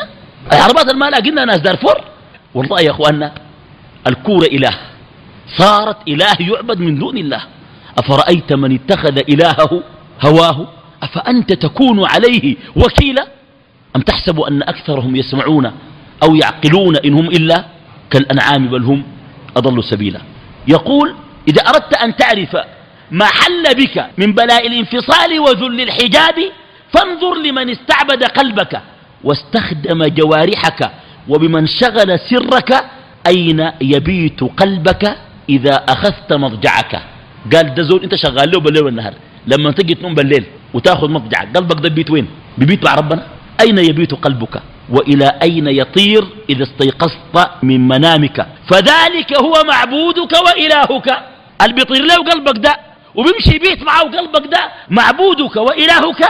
[0.52, 2.00] العربات اللي ما لاقينا ناس دارفور؟
[2.54, 3.32] والله يا اخوانا
[4.06, 4.70] الكورة إله.
[5.58, 7.42] صارت إله يعبد من دون الله.
[7.98, 9.82] أفرأيت من اتخذ إلهه
[10.22, 10.68] هواه؟
[11.02, 13.26] أفأنت تكون عليه وكيلا؟
[13.96, 15.72] أم تحسب أن أكثرهم يسمعون
[16.22, 17.64] أو يعقلون إن هم إلا
[18.10, 19.02] كالأنعام بل هم
[19.56, 20.20] أضل سبيلا.
[20.68, 21.14] يقول
[21.48, 22.56] إذا أردت أن تعرف
[23.10, 26.34] ما حل بك من بلاء الانفصال وذل الحجاب
[26.92, 28.80] فانظر لمن استعبد قلبك
[29.24, 30.90] واستخدم جوارحك
[31.28, 32.84] وبمن شغل سرك
[33.26, 35.16] أين يبيت قلبك
[35.48, 37.02] إذا أخذت مضجعك.
[37.52, 39.14] قال ده زول أنت شغال له بالليل والنهار
[39.46, 42.26] لما تجي تنوم بالليل وتاخذ مضجعك قلبك ده بيت وين؟
[42.58, 43.26] ببيت مع ربنا؟
[43.60, 51.08] أين يبيت قلبك وإلى أين يطير إذا استيقظت من منامك فذلك هو معبودك وإلهك.
[51.62, 52.76] اللي بيطير له قلبك ده
[53.14, 56.22] وبيمشي بيت معه قلبك ده معبودك وإلهك.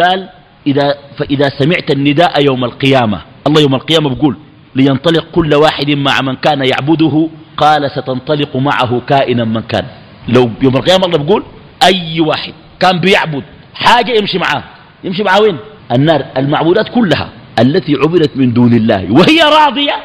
[0.00, 0.28] قال
[0.66, 4.36] إذا فإذا سمعت النداء يوم القيامة الله يوم القيامة بيقول
[4.74, 9.84] لينطلق كل واحد مع من كان يعبده قال ستنطلق معه كائنا من كان.
[10.28, 11.42] لو يوم القيامة الله بيقول
[11.82, 13.42] أي واحد كان بيعبد
[13.74, 14.64] حاجة يمشي معاه.
[15.04, 15.58] يمشي معاه وين؟
[15.92, 19.96] النار المعبودات كلها التي عبدت من دون الله وهي راضية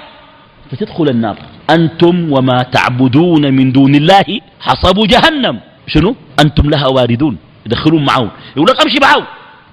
[0.71, 1.37] فتدخل النار.
[1.69, 5.59] أنتم وما تعبدون من دون الله حصب جهنم.
[5.87, 7.37] شنو؟ أنتم لها واردون.
[7.65, 9.27] يدخلون معون يقول لك أمشي معه.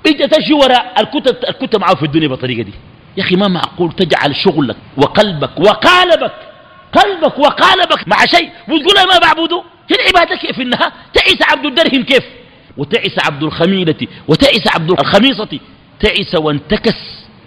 [0.07, 2.73] انت تمشي وراء الكتب الكتب معه في الدنيا بالطريقة دي.
[3.17, 6.35] يا أخي ما معقول تجعل شغلك وقلبك وقالبك
[6.93, 8.51] قلبك وقالبك مع شيء.
[8.69, 9.63] وتقول ما بعبده.
[9.91, 12.25] هي العبادة كيف إنها؟ تعيس عبد الدرهم كيف؟
[12.77, 15.59] وتعس عبد الخميلة وتعس عبد الخميصة.
[16.01, 16.97] تعس وانتكس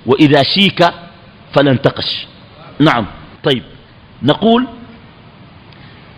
[0.05, 0.89] وإذا شيك
[1.53, 2.27] فلا انتقش
[2.79, 3.05] نعم.
[3.43, 3.63] طيب.
[4.23, 4.67] نقول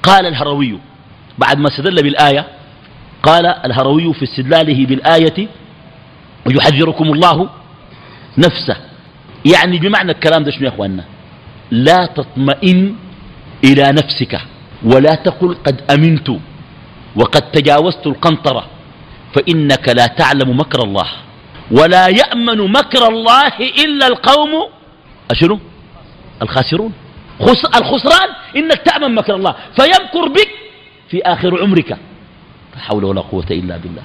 [0.03, 0.79] قال الهروي
[1.37, 2.47] بعد ما استدل بالآية
[3.23, 5.47] قال الهروي في استدلاله بالآية
[6.45, 7.49] ويحذركم الله
[8.37, 8.77] نفسه.
[9.45, 11.03] يعني بمعنى الكلام ده شنو يا إخواننا؟
[11.71, 12.95] لا تطمئن
[13.63, 14.41] إلى نفسك
[14.83, 16.29] ولا تقل قد أمنت
[17.15, 18.65] وقد تجاوزت القنطرة
[19.35, 21.07] فإنك لا تعلم مكر الله.
[21.71, 24.49] ولا يأمن مكر الله إلا القوم
[25.31, 25.59] أشنو؟
[26.41, 26.93] الخاسرون.
[27.39, 30.49] خس الخسران إنك تأمن مكر الله فيمكر بك
[31.09, 31.89] في آخر عمرك.
[32.73, 34.03] لا حول ولا قوة إلا بالله.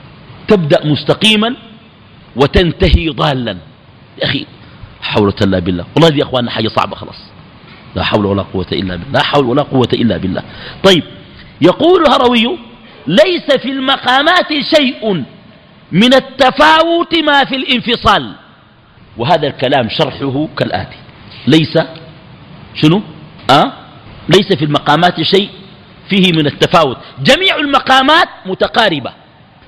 [0.48, 1.56] تبدأ مستقيما
[2.36, 3.56] وتنتهي ضالا.
[4.18, 4.46] يا أخي
[5.02, 5.84] حول ولا بالله.
[5.94, 7.20] والله يا أخواننا حاجة صعبة خلاص.
[7.94, 9.12] لا حول ولا قوة إلا بالله.
[9.12, 10.42] لا حول ولا قوة إلا بالله.
[10.84, 11.02] طيب
[11.60, 12.58] يقول الهروي
[13.06, 15.24] ليس في المقامات شيء.
[15.92, 18.32] من التفاوت ما في الانفصال.
[19.16, 20.96] وهذا الكلام شرحه كالآتي.
[21.46, 21.78] ليس
[22.74, 23.02] شنو؟
[23.50, 23.72] أه؟
[24.28, 25.50] ليس في المقامات شيء
[26.10, 26.96] فيه من التفاوت.
[27.22, 29.12] جميع المقامات متقاربة.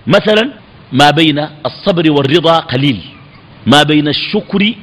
[0.06, 0.52] مثلا
[0.92, 3.00] ما بين الصبر والرضا قليل.
[3.66, 4.74] ما بين الشكر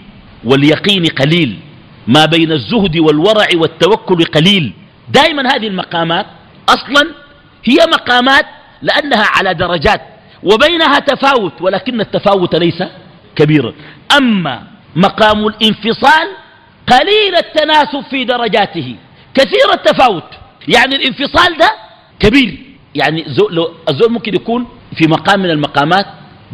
[0.43, 1.59] واليقين قليل.
[2.07, 4.73] ما بين الزهد والورع والتوكل قليل.
[5.09, 6.25] دائما هذه المقامات
[6.69, 7.11] أصلا
[7.63, 8.45] هي مقامات
[8.81, 10.01] لأنها على درجات.
[10.45, 12.83] وبينها تفاوت ولكن التفاوت ليس
[13.35, 13.73] كبيرا.
[14.17, 14.63] أما
[14.95, 16.27] مقام الانفصال
[16.87, 18.95] قليل التناسب في درجاته.
[19.33, 20.23] كثير التفاوت.
[20.67, 21.71] يعني الانفصال ده
[22.19, 22.57] كبير.
[22.95, 26.05] يعني الزول ممكن يكون في مقام من المقامات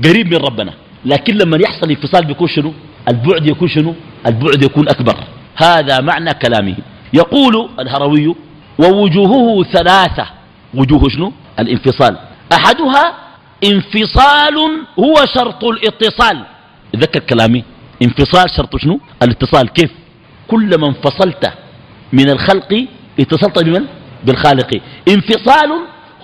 [0.05, 0.73] قريب من ربنا.
[1.05, 2.73] لكن لما يحصل انفصال بيكون شنو؟
[3.09, 3.95] البعد يكون شنو؟
[4.27, 5.15] البعد يكون أكبر.
[5.55, 6.75] هذا معنى كلامه.
[7.13, 8.35] يقول الهروي
[8.79, 10.27] ووجوهه ثلاثة.
[10.73, 12.17] وجوه شنو؟ الانفصال.
[12.53, 13.15] أحدها
[13.63, 14.57] انفصال
[14.99, 16.45] هو شرط الاتصال.
[16.95, 17.63] ذكر كلامي.
[18.01, 19.69] انفصال شرط شنو؟ الاتصال.
[19.69, 19.91] كيف؟
[20.47, 21.53] كلما انفصلت
[22.13, 22.85] من الخلق
[23.19, 23.85] اتصلت بمن؟
[24.25, 24.81] بالخالق.
[25.07, 25.71] انفصال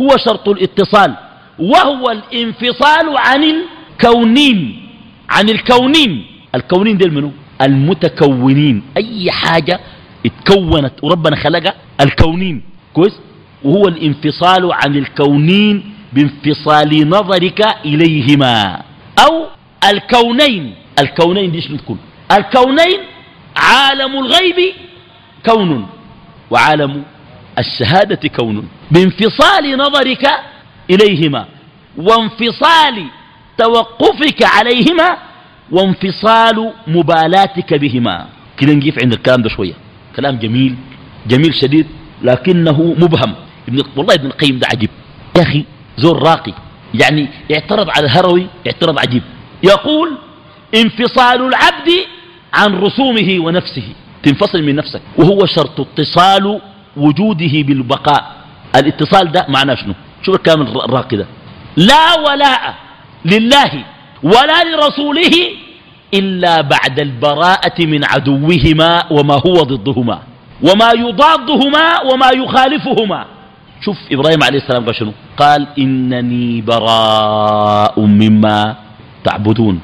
[0.02, 1.15] هو شرط الاتصال.
[1.60, 4.89] وهو الانفصال عن الكونين.
[5.30, 6.26] عن الكونين.
[6.56, 8.84] الكونين ديل منو؟ المتكونين.
[8.97, 9.80] أي حاجة
[10.26, 12.62] اتكونت وربنا خلقها الكونين.
[12.93, 13.19] كويس؟
[13.63, 15.97] وهو الانفصال عن الكونين.
[16.13, 18.82] بانفصال نظرك إليهما.
[19.26, 19.46] أو
[19.89, 20.76] الكونين.
[21.00, 21.78] الكونين دي شنو
[22.32, 23.00] الكونين
[23.58, 24.74] عالم الغيب
[25.46, 25.88] كون
[26.52, 27.04] وعالم
[27.60, 28.67] الشهادة كون.
[28.91, 30.26] بانفصال نظرك
[30.89, 31.46] إليهما
[31.98, 33.06] وانفصال
[33.58, 35.17] توقفك عليهما
[35.72, 38.28] وانفصال مبالاتك بهما.
[38.58, 39.74] كده نجيف عند الكلام ده شوية.
[40.15, 40.76] كلام جميل
[41.28, 41.88] جميل شديد
[42.24, 43.36] لكنه مبهم.
[43.67, 44.89] ابن والله ابن القيم ده عجيب.
[45.38, 45.65] يا أخي
[45.98, 46.54] زور راقي.
[46.94, 49.24] يعني اعترض على الهروي اعترض عجيب.
[49.64, 50.18] يقول
[50.76, 51.90] انفصال العبد
[52.54, 53.88] عن رسومه ونفسه.
[54.24, 55.02] تنفصل من نفسك.
[55.18, 56.62] وهو شرط اتصال
[56.98, 58.36] وجوده بالبقاء.
[58.76, 59.94] الاتصال ده معناه شنو؟
[60.26, 61.26] شوف الكلام الراقي ده؟
[61.78, 62.76] لا ولاء
[63.26, 63.72] لله
[64.24, 65.36] ولا لرسوله
[66.14, 70.22] إلا بعد البراءة من عدوهما وما هو ضدهما.
[70.64, 73.26] وما يضادهما وما يخالفهما.
[73.82, 78.76] شوف إبراهيم عليه السلام قال شنو؟ قال إنني براء مما
[79.24, 79.82] تعبدون.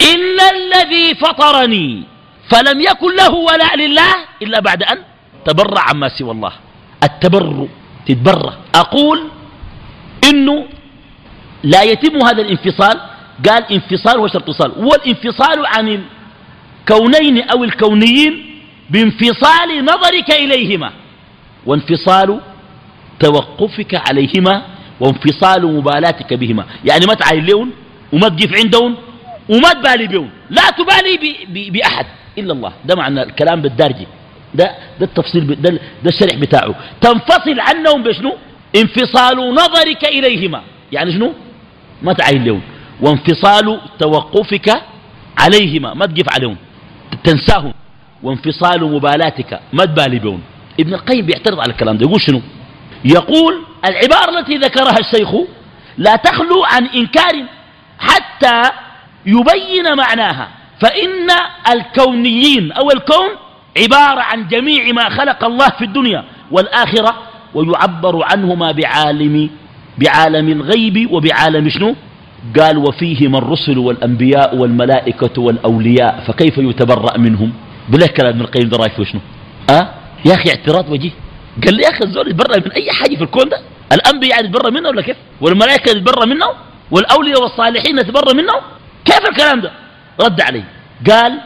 [0.00, 2.02] إلا الذي فطرني
[2.50, 4.98] فلم يكن له ولاء لله إلا بعد أن
[5.46, 6.52] تبرع عما سوى الله.
[7.02, 7.66] التبرع
[8.06, 9.18] تتبرع أقول
[10.30, 10.66] إنه
[11.62, 12.96] لا يتم هذا الانفصال.
[13.48, 14.72] قال انفصال وشرط اتصال.
[14.76, 18.32] والانفصال عن الكونين أو الكونيين
[18.90, 20.90] بانفصال نظرك إليهما.
[21.66, 22.40] وانفصال
[23.22, 24.62] توقفك عليهما
[25.00, 26.64] وانفصال مبالاتك بهما.
[26.84, 27.70] يعني ما تعاين لهم
[28.12, 28.96] وما تقف عندهم
[29.48, 31.14] وما تبالي بهم لا تبالي
[31.70, 32.06] بأحد
[32.38, 32.72] إلا الله.
[32.84, 34.06] ده معنى الكلام بالدارجي
[34.54, 34.66] ده
[35.00, 35.70] ده التفصيل ده,
[36.04, 36.74] ده الشرح بتاعه.
[37.00, 38.32] تنفصل عنهم بشنو؟
[38.76, 40.60] انفصال نظرك إليهما.
[40.92, 41.32] يعني شنو؟
[42.02, 42.60] ما تعاين لهم
[43.00, 44.68] وانفصال توقفك
[45.38, 45.94] عليهما.
[45.94, 46.56] ما تقف عليهم
[47.24, 47.74] تنساهم
[48.22, 49.60] وانفصال مبالاتك.
[49.72, 50.40] ما تبالي بهم
[50.80, 52.06] ابن القيم بيعترض على الكلام ده.
[52.06, 52.40] يقول شنو؟
[53.04, 55.28] يقول العبارة التي ذكرها الشيخ
[55.98, 57.44] لا تخلو عن إنكار
[57.98, 58.62] حتى
[59.26, 60.48] يبين معناها
[60.80, 61.28] فإن
[61.72, 63.28] الكونيين أو الكون
[63.82, 67.14] عبارة عن جميع ما خلق الله في الدنيا والآخرة
[67.54, 69.50] ويعبر عنهما بعالم
[69.98, 71.94] بعالم الغيب وبعالم شنو؟
[72.58, 77.52] قال وفيهما الرسل والأنبياء والملائكة والأولياء فكيف يتبرأ منهم؟
[77.88, 79.20] بلا كلام ابن القيم ده رايك شنو
[79.70, 79.88] أه؟
[80.24, 81.10] يا أخي اعتراض وجيه.
[81.64, 83.60] قال لي يا أخي الزول يتبرأ من أي حاجة في الكون ده؟
[83.92, 86.46] الأنبياء يعني يتبرأ منه ولا كيف؟ والملائكة يتبرأ منه
[86.90, 88.52] والأولياء والصالحين يتبرأ منه؟
[89.04, 89.72] كيف الكلام ده؟
[90.20, 90.64] رد عليه
[91.10, 91.40] قال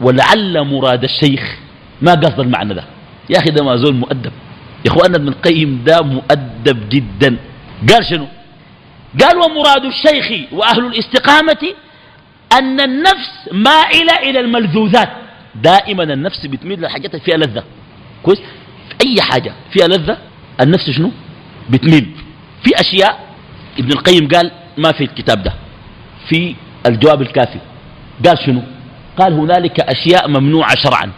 [0.00, 1.56] ولعل مراد الشيخ
[2.02, 2.84] ما قصد المعنى ده.
[3.30, 4.32] يا أخي ده ما زول مؤدب.
[4.84, 7.36] يا إخواننا ابن القيم ده مؤدب جدا.
[7.92, 8.26] قال شنو؟
[9.20, 11.74] قال ومراد الشيخ وأهل الاستقامة
[12.58, 15.10] أن النفس مائلة إلى الملذوذات.
[15.54, 17.64] دائما النفس بتميل للحاجات فيها لذة
[18.22, 18.38] كويس؟
[19.06, 19.52] أي حاجة.
[19.72, 20.18] فيها لذة
[20.60, 21.10] النفس شنو؟
[21.70, 22.10] بتميل.
[22.64, 23.24] في أشياء
[23.78, 25.52] ابن القيم قال ما في الكتاب ده.
[26.28, 26.54] في
[26.86, 27.58] الجواب الكافي.
[28.26, 28.62] قال شنو؟
[29.18, 31.10] قال هنالك أشياء ممنوعة شرعا.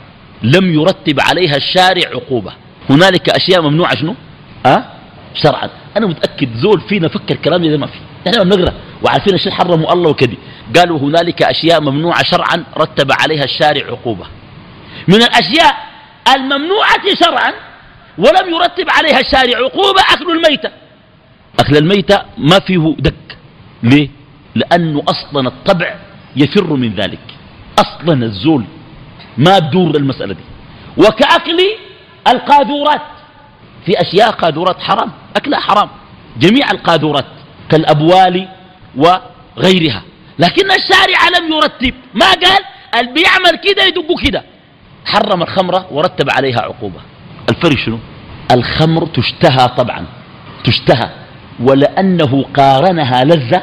[0.42, 2.52] لم يرتب عليها الشارع عقوبة.
[2.90, 4.14] هنالك أشياء ممنوعة شنو؟
[4.66, 4.84] أه؟
[5.34, 5.70] شرعا.
[5.96, 7.98] أنا متأكد زول فينا فكر كلام ده ما في.
[8.26, 8.72] نحن بنقرأ.
[9.02, 10.38] وعارفين الشيء حرموا الله وكذي.
[10.76, 14.26] قالوا هنالك أشياء ممنوعة شرعا رتب عليها الشارع عقوبة.
[15.08, 15.74] من الأشياء
[16.34, 17.52] الممنوعة شرعا
[18.18, 20.70] ولم يرتب عليها الشارع عقوبة أكل الميتة.
[21.60, 23.38] أكل الميتة ما فيه دك.
[23.82, 24.08] ليه؟
[24.54, 25.94] لأنه أصلا الطبع
[26.36, 27.20] يفر من ذلك.
[27.78, 28.64] أصلا الزول
[29.38, 30.44] ما تدور المسألة دي.
[30.96, 31.58] وكأكل
[32.28, 33.02] القاذورات.
[33.86, 35.12] في أشياء قاذورات حرام.
[35.36, 35.88] أكلها حرام.
[36.38, 37.26] جميع القاذورات
[37.70, 38.48] كالأبوال
[38.96, 40.02] وغيرها.
[40.38, 41.94] لكن الشارع لم يرتب.
[42.14, 42.64] ما قال؟
[43.00, 44.44] اللي بيعمل كده يدق كده.
[45.06, 47.00] حرم الخمرة ورتب عليها عقوبة.
[47.50, 47.98] الفرق شنو؟
[48.50, 50.06] الخمر تشتهى طبعا
[50.64, 51.10] تشتهى
[51.60, 53.62] ولأنه قارنها لذة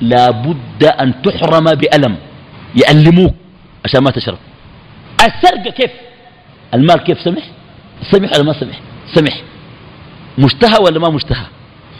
[0.00, 2.16] لابد أن تحرم بألم.
[2.76, 3.34] يألموك
[3.84, 4.38] عشان ما تشرب.
[5.20, 5.90] السرقة كيف؟
[6.74, 7.42] المال كيف؟ سمح؟
[8.10, 8.80] سمح ولا ما سمح؟
[9.14, 9.42] سمح.
[10.38, 11.46] مشتهى ولا ما مشتهى؟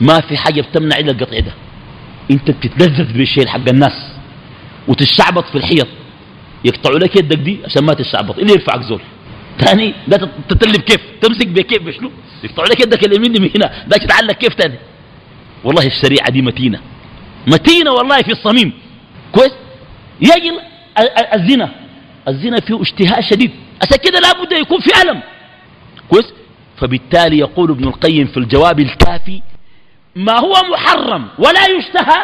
[0.00, 1.52] ما في حاجة بتمنع إلا القطع ده.
[2.30, 4.12] أنت بتتلذذ بالشيء حق الناس
[4.88, 5.88] وتشعبط في الحيط.
[6.64, 8.38] يقطعوا لك يدك دي عشان ما تشعبط.
[8.38, 9.00] اللي يرفعك زول.
[9.58, 12.10] ثاني ده تتلب كيف؟ تمسك بكيف بشنو؟
[12.44, 13.84] يقطعوا لك يدك اليمين من هنا.
[13.86, 14.78] ده تتعلق كيف ثاني
[15.64, 16.80] والله الشريعة دي متينة.
[17.46, 18.72] متينة والله في الصميم.
[19.32, 19.52] كويس؟
[20.20, 20.52] يجي
[21.34, 21.74] الزنا.
[22.28, 23.50] الزنا فيه اشتهاء شديد.
[23.82, 25.20] عشان كده لابد يكون في ألم.
[26.08, 26.32] كويس؟
[26.76, 29.42] فبالتالي يقول ابن القيم في الجواب الكافي
[30.16, 32.22] ما هو محرم ولا يشتهى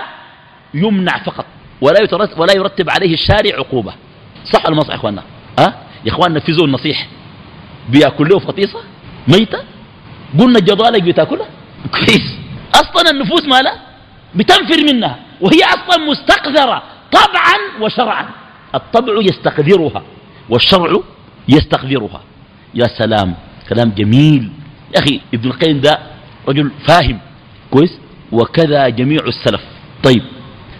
[0.74, 1.46] يمنع فقط.
[1.81, 3.94] ولا ولا يرتب عليه الشارع عقوبة.
[4.52, 5.22] صح ولا ما صح يا إخواننا؟
[5.58, 7.08] أه؟ يا إخواننا في زول نصيح.
[7.88, 8.78] بيأكل له فطيصة
[9.28, 9.58] ميتة؟
[10.38, 11.46] قلنا الجضالك بتاكلها
[11.92, 12.34] كويس.
[12.74, 13.80] أصلا النفوس مالها
[14.34, 15.18] بتنفر منها.
[15.40, 16.82] وهي أصلا مستقذرة
[17.12, 18.28] طبعا وشرعا.
[18.74, 20.02] الطبع يستقذرها
[20.48, 21.00] والشرع
[21.48, 22.20] يستقذرها.
[22.74, 23.34] يا سلام.
[23.68, 24.50] كلام جميل.
[24.96, 25.98] يا أخي ابن القيم ده
[26.48, 27.18] رجل فاهم.
[27.70, 27.98] كويس؟
[28.32, 29.62] وكذا جميع السلف.
[30.02, 30.22] طيب.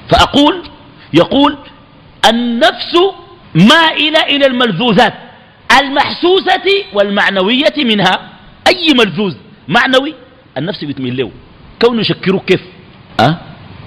[0.09, 0.62] فأقول
[1.14, 1.59] يقول
[2.30, 2.94] النفس
[3.54, 5.14] مائلة إلى الملذوذات
[5.80, 8.30] المحسوسة والمعنوية منها.
[8.66, 9.34] أي ملذوذ؟
[9.68, 10.14] معنوي؟
[10.58, 11.30] النفس بتميل له.
[11.82, 12.60] كونه يشكروك كيف؟
[13.20, 13.38] أه؟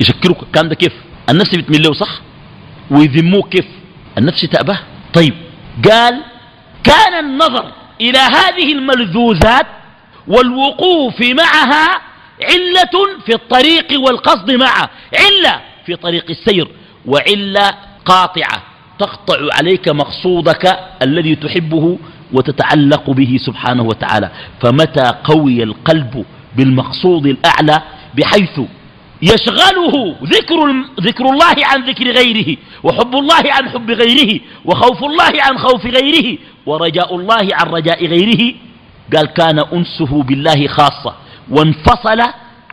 [0.01, 0.93] يشكروك كان ده كيف؟
[1.29, 2.19] النفس بتميل له صح؟
[2.91, 3.65] ويذموه كيف؟
[4.17, 4.79] النفس تأبه.
[5.13, 5.33] طيب
[5.89, 6.21] قال
[6.83, 7.71] كان النظر
[8.01, 9.67] إلى هذه الملذوذات
[10.27, 12.01] والوقوف معها
[12.41, 14.89] علة في الطريق والقصد معه.
[15.19, 16.67] علة في طريق السير
[17.05, 18.72] وعلة قاطعة.
[18.99, 21.97] تقطع عليك مقصودك الذي تحبه
[22.33, 24.31] وتتعلق به سبحانه وتعالى.
[24.61, 26.25] فمتى قوي القلب
[26.55, 27.81] بالمقصود الأعلى
[28.17, 28.59] بحيث
[29.21, 30.57] يشغله ذكر,
[31.01, 36.37] ذكر الله عن ذكر غيره وحب الله عن حب غيره وخوف الله عن خوف غيره
[36.65, 38.55] ورجاء الله عن رجاء غيره.
[39.15, 41.15] قال كان أنسه بالله خاصة
[41.49, 42.21] وانفصل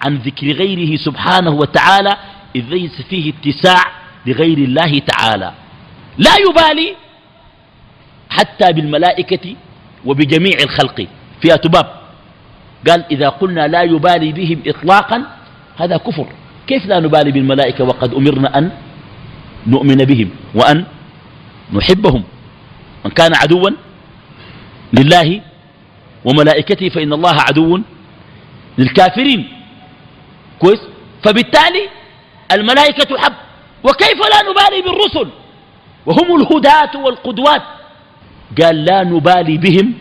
[0.03, 2.17] عن ذكر غيره سبحانه وتعالى
[2.57, 3.83] إذ ليس فيه اتساع
[4.27, 5.53] لغير الله تعالى.
[6.21, 6.89] لا يبالي
[8.31, 9.57] حتى بالملائكة
[10.05, 11.07] وبجميع الخلق.
[11.41, 11.87] فيها تباب.
[12.89, 15.19] قال إذا قلنا لا يبالي بهم إطلاقا
[15.77, 16.27] هذا كفر.
[16.67, 18.71] كيف لا نبالي بالملائكة وقد أمرنا أن
[19.67, 20.85] نؤمن بهم وأن
[21.73, 22.23] نحبهم؟
[23.05, 23.71] من كان عدوا
[24.93, 25.41] لله
[26.25, 27.81] وملائكته فإن الله عدو
[28.79, 29.49] للكافرين.
[30.59, 30.81] كويس؟
[31.25, 31.85] فبالتالي
[32.53, 33.33] الملائكة حب.
[33.85, 35.29] وكيف لا نبالي بالرسل؟
[36.07, 37.63] وهم الهداة والقدوات.
[38.63, 39.95] قال لا نبالي بهم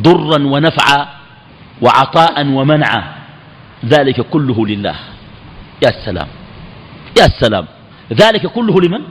[0.00, 1.08] ضرا ونفعا
[1.82, 3.02] وعطاء ومنعا.
[3.84, 4.96] ذلك كله لله.
[5.84, 6.28] يا سلام.
[7.20, 7.66] يا سلام.
[8.12, 9.02] ذلك كله لمن؟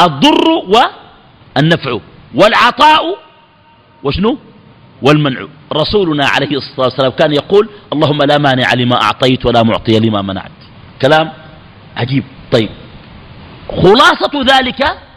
[0.00, 1.98] الضر والنفع
[2.34, 3.02] والعطاء
[4.02, 4.38] وشنو؟
[5.02, 5.46] والمنع.
[5.72, 10.58] رسولنا عليه الصلاة والسلام كان يقول اللهم لا مانع لما أعطيت ولا معطي لما منعت.
[11.02, 11.32] كلام
[11.96, 12.24] عجيب.
[12.52, 12.70] طيب.
[13.68, 15.09] خلاصة ذلك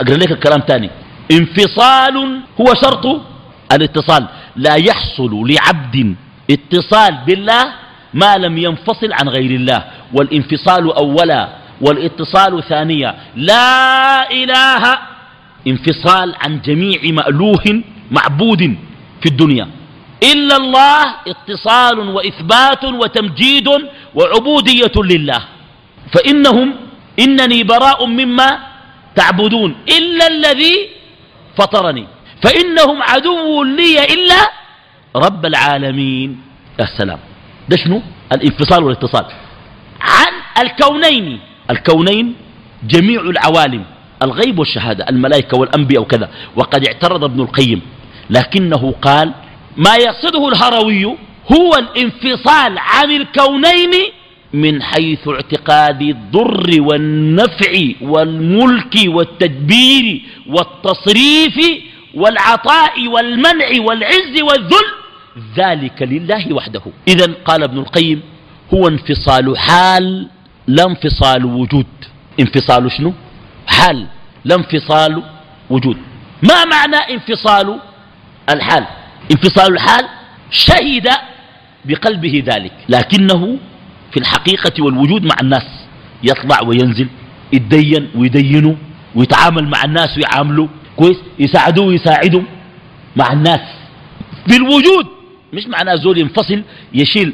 [0.00, 0.90] أقرأ لك الكلام تاني.
[1.30, 3.20] انفصال هو شرط
[3.72, 4.28] الاتصال.
[4.56, 6.16] لا يحصل لعبد
[6.50, 7.64] اتصال بالله
[8.14, 9.84] ما لم ينفصل عن غير الله.
[10.12, 11.48] والانفصال أولا
[11.80, 13.14] والاتصال ثانيا.
[13.36, 14.98] لا إله
[15.66, 18.62] انفصال عن جميع مألوه معبود
[19.20, 19.68] في الدنيا.
[20.32, 23.68] إلا الله اتصال وإثبات وتمجيد
[24.14, 25.40] وعبودية لله.
[26.12, 26.74] فإنهم
[27.18, 28.58] إنني براء مما
[29.18, 30.76] تعبدون إلا الذي
[31.58, 32.06] فطرني.
[32.42, 34.40] فإنهم عدو لي إلا
[35.16, 36.30] رب العالمين.
[36.80, 37.18] يا سلام.
[37.68, 37.98] ده شنو؟
[38.32, 39.26] الانفصال والاتصال.
[40.00, 41.40] عن الكونين.
[41.70, 42.26] الكونين
[42.92, 43.84] جميع العوالم
[44.22, 46.28] الغيب والشهادة الملائكة والأنبياء وكذا.
[46.56, 47.80] وقد اعترض ابن القيم
[48.30, 49.32] لكنه قال
[49.76, 51.04] ما يقصده الهروي
[51.52, 53.94] هو الانفصال عن الكونين
[54.52, 61.56] من حيث اعتقاد الضر والنفع والملك والتدبير والتصريف
[62.14, 64.88] والعطاء والمنع والعز والذل.
[65.56, 66.82] ذلك لله وحده.
[67.08, 68.22] إذا قال ابن القيم
[68.74, 70.28] هو انفصال حال
[70.66, 71.86] لا انفصال وجود.
[72.40, 73.12] انفصال شنو؟
[73.66, 74.06] حال
[74.44, 75.22] لا انفصال
[75.70, 75.96] وجود.
[76.42, 77.80] ما معنى انفصال
[78.50, 78.84] الحال؟
[79.30, 80.04] انفصال الحال
[80.50, 81.08] شهد
[81.84, 83.58] بقلبه ذلك لكنه
[84.12, 85.66] في الحقيقة والوجود مع الناس
[86.22, 87.08] يطلع وينزل
[87.52, 88.74] يتدين ويدينوا
[89.14, 90.66] ويتعامل مع الناس ويعاملوا
[90.96, 92.42] كويس يساعدوه ويساعدوا
[93.16, 93.60] مع الناس.
[94.48, 95.06] بالوجود
[95.52, 96.62] مش معناه زول ينفصل
[96.94, 97.32] يشيل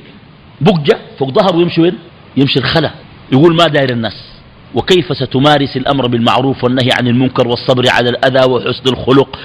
[0.61, 1.99] بقجة فوق ظهره ويمشي وين؟
[2.37, 2.91] يمشي الخلا.
[3.33, 4.25] يقول ما داير الناس؟
[4.75, 9.39] وكيف ستمارس الأمر بالمعروف والنهي عن المنكر والصبر على الأذى وحسن الخلق؟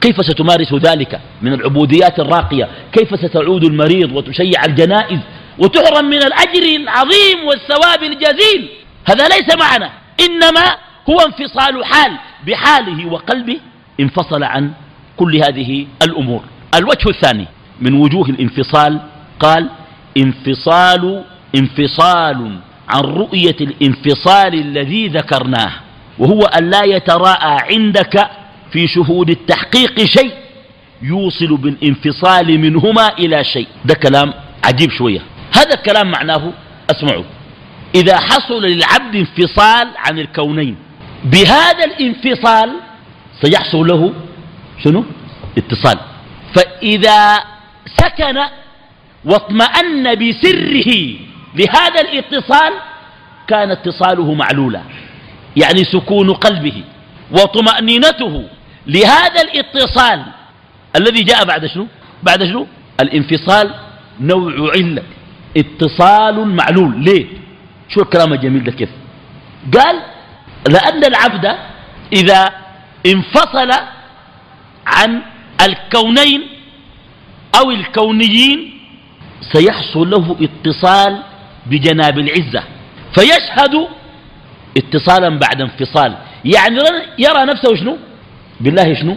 [0.00, 5.18] كيف ستمارس ذلك من العبوديات الراقية؟ كيف ستعود المريض وتشيع الجنائز
[5.58, 8.68] وتحرم من الأجر العظيم والثواب الجزيل.
[9.08, 9.90] هذا ليس معنى
[10.20, 10.76] إنما
[11.10, 12.12] هو انفصال حال
[12.46, 13.60] بحاله وقلبه
[14.00, 14.72] انفصل عن
[15.16, 16.44] كل هذه الأمور.
[16.74, 17.46] الوجه الثاني
[17.80, 19.00] من وجوه الانفصال
[19.40, 19.70] قال
[20.16, 21.24] انفصال
[21.56, 25.72] انفصال عن رؤية الانفصال الذي ذكرناه
[26.18, 28.30] وهو أن لا يتراءى عندك
[28.72, 30.32] في شهود التحقيق شيء
[31.02, 33.66] يوصل بالانفصال منهما إلى شيء.
[33.84, 35.20] ده كلام عجيب شوية.
[35.52, 36.52] هذا الكلام معناه
[36.90, 37.24] أسمعوا.
[37.94, 40.76] إذا حصل للعبد انفصال عن الكونين
[41.24, 42.70] بهذا الانفصال
[43.42, 44.14] سيحصل له
[44.84, 45.04] شنو؟
[45.58, 45.98] اتصال.
[46.54, 47.38] فإذا
[47.96, 48.38] سكن
[49.24, 51.14] واطمأن بسره
[51.54, 52.72] لهذا الاتصال
[53.48, 54.82] كان اتصاله معلولا.
[55.56, 56.82] يعني سكون قلبه
[57.30, 58.44] وطمأنينته
[58.86, 60.22] لهذا الاتصال
[60.96, 61.86] الذي جاء بعد شنو؟
[62.22, 62.66] بعد شنو؟
[63.00, 63.74] الانفصال
[64.20, 65.02] نوع علة.
[65.58, 67.04] اتصال معلول.
[67.04, 67.26] ليه؟
[67.88, 68.90] شو الكلام الجميل ده كيف؟
[69.74, 69.96] قال
[70.68, 71.46] لأن العبد
[72.12, 72.50] إذا
[73.06, 73.70] انفصل
[74.86, 75.22] عن
[75.66, 76.42] الكونين
[77.58, 78.80] أو الكونيين
[79.52, 81.22] سيحصل له اتصال
[81.66, 82.62] بجناب العزة.
[83.14, 83.88] فيشهد
[84.76, 86.16] اتصالا بعد انفصال.
[86.44, 86.78] يعني
[87.18, 87.96] يرى نفسه شنو؟
[88.60, 89.16] بالله شنو؟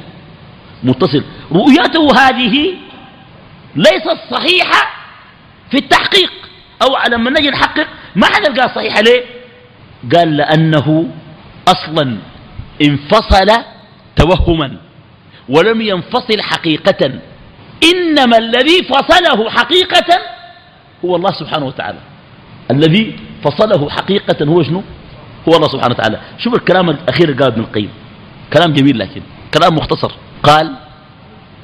[0.83, 1.23] متصل.
[1.51, 2.73] رؤيته هذه
[3.75, 5.00] ليست صحيحة
[5.71, 6.31] في التحقيق.
[6.81, 9.23] أو لما نجي نحقق ما حنلقاها صحيحة ليه؟
[10.15, 11.07] قال لأنه
[11.67, 12.17] أصلا
[12.81, 13.47] انفصل
[14.15, 14.77] توهما
[15.49, 17.11] ولم ينفصل حقيقة.
[17.93, 20.19] إنما الذي فصله حقيقة
[21.05, 21.99] هو الله سبحانه وتعالى.
[22.71, 24.83] الذي فصله حقيقة هو شنو؟
[25.49, 26.19] هو الله سبحانه وتعالى.
[26.37, 27.89] شوف الكلام الأخير قال ابن القيم.
[28.53, 29.21] كلام جميل لكن
[29.53, 30.11] كلام مختصر.
[30.43, 30.75] قال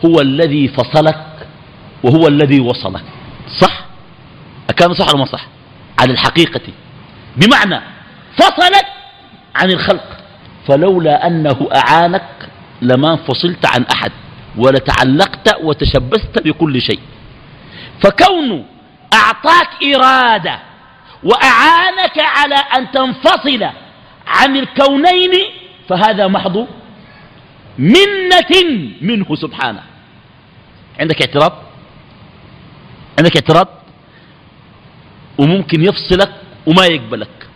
[0.05, 1.25] هو الذي فصلك
[2.03, 3.03] وهو الذي وصلك.
[3.61, 3.86] صح؟
[4.75, 5.47] كان صح ولا ما صح؟
[5.99, 6.61] على الحقيقة.
[7.37, 7.81] بمعنى
[8.37, 8.85] فصلك
[9.55, 10.17] عن الخلق.
[10.67, 12.49] فلولا أنه أعانك
[12.81, 14.11] لما انفصلت عن أحد
[14.57, 16.99] ولتعلقت وتشبثت بكل شيء.
[18.03, 18.65] فكون
[19.13, 20.59] أعطاك إرادة
[21.23, 23.63] وأعانك على أن تنفصل
[24.27, 25.31] عن الكونين
[25.89, 26.67] فهذا محض
[27.77, 28.53] منة
[29.01, 29.83] منه سبحانه.
[30.99, 31.53] عندك اعتراض؟
[33.19, 33.67] عندك اعتراض؟
[35.37, 36.31] وممكن يفصلك
[36.65, 37.47] وما يقبلك.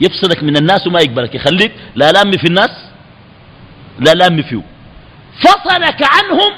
[0.00, 1.34] يفصلك من الناس وما يقبلك.
[1.34, 2.70] يخليك لا لام في الناس
[3.98, 4.62] لا لام فيه.
[5.40, 6.52] فصلك عنهم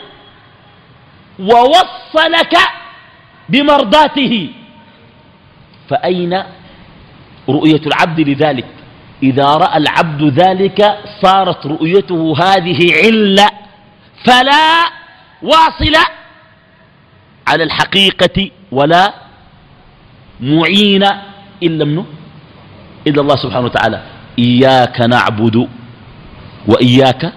[1.38, 2.56] ووصلك
[3.48, 4.50] بمرضاته.
[5.90, 6.42] فأين
[7.48, 8.66] رؤية العبد لذلك؟
[9.22, 13.50] إذا رأى العبد ذلك صارت رؤيته هذه علة
[14.24, 14.90] فلا
[15.42, 15.96] واصل
[17.48, 19.23] على الحقيقة ولا
[20.40, 21.04] معين
[21.62, 22.06] إلا منه؟
[23.06, 24.02] إلا الله سبحانه وتعالى.
[24.38, 25.68] إياك نعبد
[26.68, 27.32] وإياك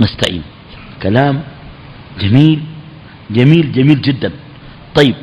[0.00, 0.42] نستعين.
[1.02, 1.42] كلام
[2.20, 2.62] جميل
[3.30, 4.32] جميل جميل جدا.
[4.94, 5.16] طيب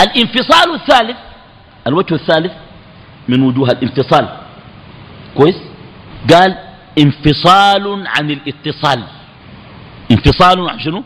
[0.00, 1.16] الانفصال الثالث
[1.86, 2.52] الوجه الثالث
[3.28, 4.28] من وجوه الانفصال.
[5.34, 5.58] كويس؟
[6.30, 6.58] قال
[6.98, 9.02] انفصال عن الاتصال.
[10.10, 11.04] انفصال عن شنو؟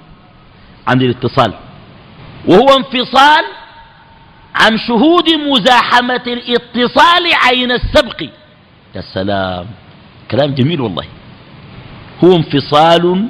[0.89, 1.55] عن الاتصال.
[2.49, 3.45] وهو انفصال
[4.61, 8.23] عن شهود مزاحمة الاتصال عين السبق.
[8.95, 9.67] يا سلام.
[10.31, 11.05] كلام جميل والله.
[12.25, 13.29] هو انفصال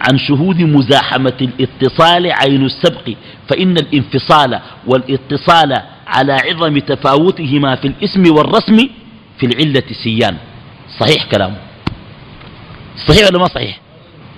[0.00, 3.10] عن شهود مزاحمة الاتصال عين السبق.
[3.48, 8.76] فإن الانفصال والاتصال على عظم تفاوتهما في الاسم والرسم
[9.38, 10.36] في العلة سيان.
[10.98, 11.56] صحيح كلامه.
[13.08, 13.80] صحيح ولا ما صحيح؟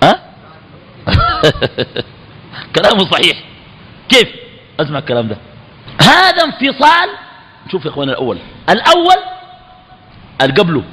[0.03, 0.19] أه؟
[2.75, 3.43] كلامه صحيح.
[4.09, 4.29] كيف؟
[4.79, 5.37] أسمع الكلام ده.
[6.01, 7.09] هذا انفصال.
[7.71, 8.37] شوف يا اخوان الأول.
[8.69, 9.17] الأول
[10.41, 10.83] القبله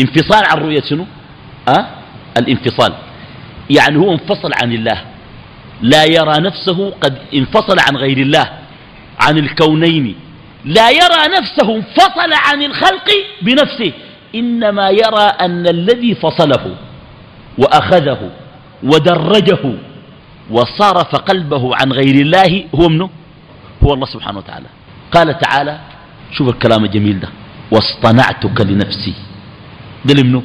[0.00, 1.06] انفصال عن رؤية شنو؟
[1.68, 1.86] أه؟
[2.38, 2.92] الانفصال.
[3.70, 5.04] يعني هو انفصل عن الله.
[5.82, 8.50] لا يرى نفسه قد انفصل عن غير الله.
[9.20, 10.16] عن الكونين.
[10.64, 13.10] لا يرى نفسه انفصل عن الخلق
[13.42, 13.92] بنفسه.
[14.34, 16.76] إنما يرى أن الذي فصله
[17.58, 18.30] وأخذه
[18.82, 19.74] ودرجه
[20.50, 23.10] وصرف قلبه عن غير الله هو منه
[23.84, 24.66] هو الله سبحانه وتعالى.
[25.12, 25.80] قال تعالى
[26.32, 27.28] شوف الكلام الجميل ده.
[27.70, 29.14] واصطنعتك لنفسي.
[30.04, 30.42] ده منه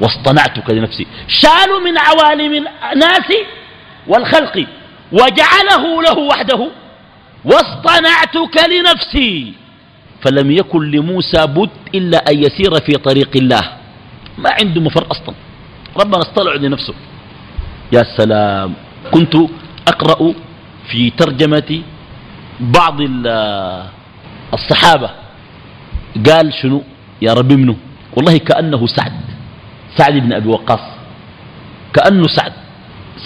[0.00, 1.06] واصطنعتك لنفسي.
[1.28, 3.32] شالوا من عوالم الناس
[4.06, 4.66] والخلق
[5.12, 6.70] وجعله له وحده.
[7.44, 9.52] واصطنعتك لنفسي.
[10.22, 13.62] فلم يكن لموسى بد إلا أن يسير في طريق الله.
[14.38, 15.34] ما عنده مفر أصلا.
[16.00, 16.94] ربنا اصطلع لنفسه.
[17.92, 18.74] يا سلام.
[19.10, 19.34] كنت
[19.88, 20.34] أقرأ
[20.90, 21.82] في ترجمة
[22.60, 22.96] بعض
[24.54, 25.10] الصحابة
[26.26, 26.82] قال شنو؟
[27.22, 27.76] يا ربي منه
[28.16, 29.12] والله كأنه سعد.
[29.96, 30.80] سعد بن أبي وقاص.
[31.94, 32.52] كأنه سعد.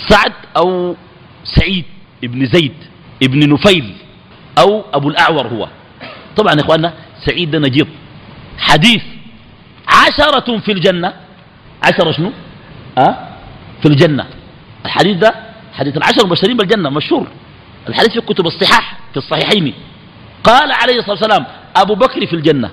[0.08, 0.96] سعد أو
[1.44, 1.84] سعيد
[2.24, 2.74] ابن زيد
[3.22, 3.94] ابن نفيل
[4.58, 5.68] أو أبو الأعور هو.
[6.36, 6.92] طبعا يا إخواننا
[7.26, 7.88] سعيد نجيب.
[8.58, 9.02] حديث
[9.88, 11.12] عشرة في الجنة.
[11.82, 12.32] عشرة شنو؟
[12.98, 13.28] أه؟
[13.82, 14.26] في الجنة.
[14.84, 15.34] الحديث ده
[15.74, 17.26] حديث العشر المبشرين بالجنة مشهور.
[17.88, 19.74] الحديث في كتب الصحاح في الصحيحين.
[20.44, 22.70] قال عليه الصلاة والسلام أبو بكر في الجنة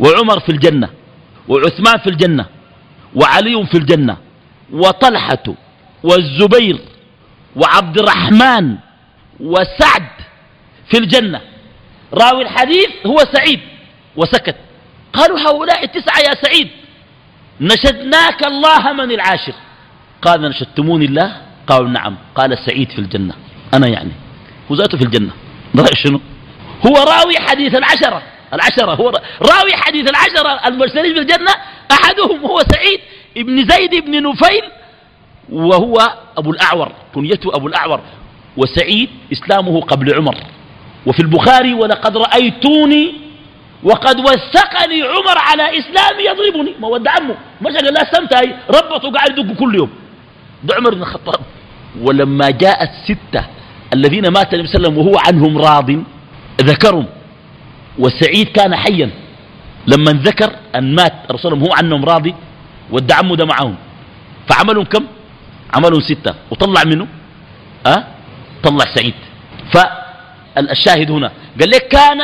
[0.00, 0.88] وعمر في الجنة
[1.48, 2.46] وعثمان في الجنة
[3.14, 4.16] وعلي في الجنة
[4.72, 5.44] وطلحة
[6.02, 6.78] والزبير
[7.56, 8.76] وعبد الرحمن
[9.40, 10.08] وسعد
[10.90, 11.40] في الجنة.
[12.14, 13.60] راوي الحديث هو سعيد
[14.16, 14.56] وسكت.
[15.12, 16.68] قالوا هؤلاء التسعة يا سعيد
[17.60, 19.54] نشدناك الله من العاشر.
[20.22, 22.16] قال نشدتموني الله؟ قالوا نعم.
[22.34, 23.34] قال سعيد في الجنة.
[23.74, 24.12] أنا يعني.
[24.70, 25.30] هو ذاته في الجنة.
[25.76, 26.20] رأي شنو؟
[26.86, 28.22] هو راوي حديث العشرة.
[28.52, 29.08] العشرة هو
[29.42, 30.68] راوي حديث العشرة.
[30.68, 31.52] المرسلين في الجنة
[31.90, 33.00] أحدهم هو سعيد
[33.36, 34.62] ابن زيد بن نفيل
[35.52, 35.96] وهو
[36.36, 36.92] أبو الأعور.
[37.14, 38.00] كنيته أبو الأعور.
[38.56, 40.36] وسعيد إسلامه قبل عمر.
[41.06, 43.14] وفي البخاري ولقد رأيتوني
[43.82, 46.74] وقد وثقني عمر على إسلامي يضربني.
[46.80, 49.90] ما ود عمه مش قال لا استمتعي ربطه قاعد يدق كل يوم.
[50.64, 51.40] ده عمر بن الخطاب.
[52.00, 53.44] ولما جاء الستة
[53.94, 55.90] الذين مات النبي صلى الله عليه وسلم وهو عنهم راض
[56.60, 57.06] ذكرهم.
[57.98, 59.10] وسعيد كان حيا.
[59.86, 62.34] لما ذكر أن مات رسول الله هو عنهم راضي
[63.10, 63.76] عمه ده معهم.
[64.48, 65.04] فعملهم كم؟
[65.74, 66.34] عملهم ستة.
[66.50, 67.06] وطلع منه؟
[67.86, 68.04] أه؟
[68.62, 69.14] طلع سعيد.
[69.72, 72.20] فالشاهد هنا قال لك كان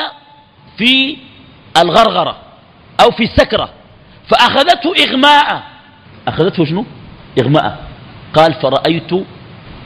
[0.77, 1.17] في
[1.77, 2.37] الغرغرة
[3.01, 3.69] أو في السكرة
[4.29, 5.63] فأخذته إغماء.
[6.29, 6.85] أخذته شنو؟
[7.41, 7.79] إغماء.
[8.35, 9.13] قال فرأيت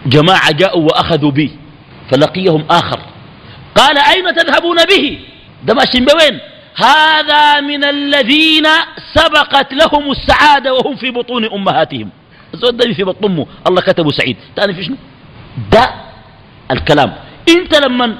[0.06, 1.50] جماعة جاءوا وأخذوا بي
[2.10, 3.00] فلقيهم آخر.
[3.74, 5.18] قال أين تذهبون به؟
[5.64, 6.38] ده ماشيين بوين؟
[6.76, 8.66] هذا من الذين
[9.14, 12.10] سبقت لهم السعادة وهم في بطون أمهاتهم.
[12.54, 13.46] الزود في بطن أمه.
[13.68, 14.36] الله كتبه سعيد.
[14.56, 14.96] تاني في شنو؟
[15.72, 15.90] ده
[16.70, 17.14] الكلام.
[17.48, 18.18] أنت لما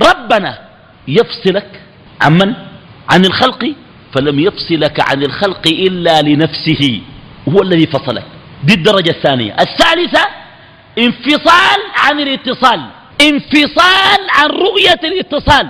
[0.00, 0.58] ربنا
[1.08, 1.80] يفصلك
[2.20, 2.54] عن من؟
[3.10, 3.72] عن الخلق؟
[4.14, 7.00] فلم يفصلك عن الخلق إلا لنفسه.
[7.48, 8.24] هو الذي فصلك.
[8.64, 9.56] دي الدرجة الثانية.
[9.60, 10.45] الثالثة
[10.98, 12.80] انفصال عن الاتصال.
[13.22, 15.68] انفصال عن رؤية الاتصال.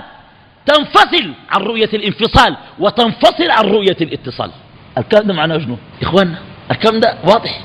[0.65, 4.51] تنفصل عن رؤية الانفصال وتنفصل عن رؤية الاتصال.
[4.97, 6.39] الكلام ده معناه شنو؟ إخواننا
[6.71, 7.61] الكلام ده واضح.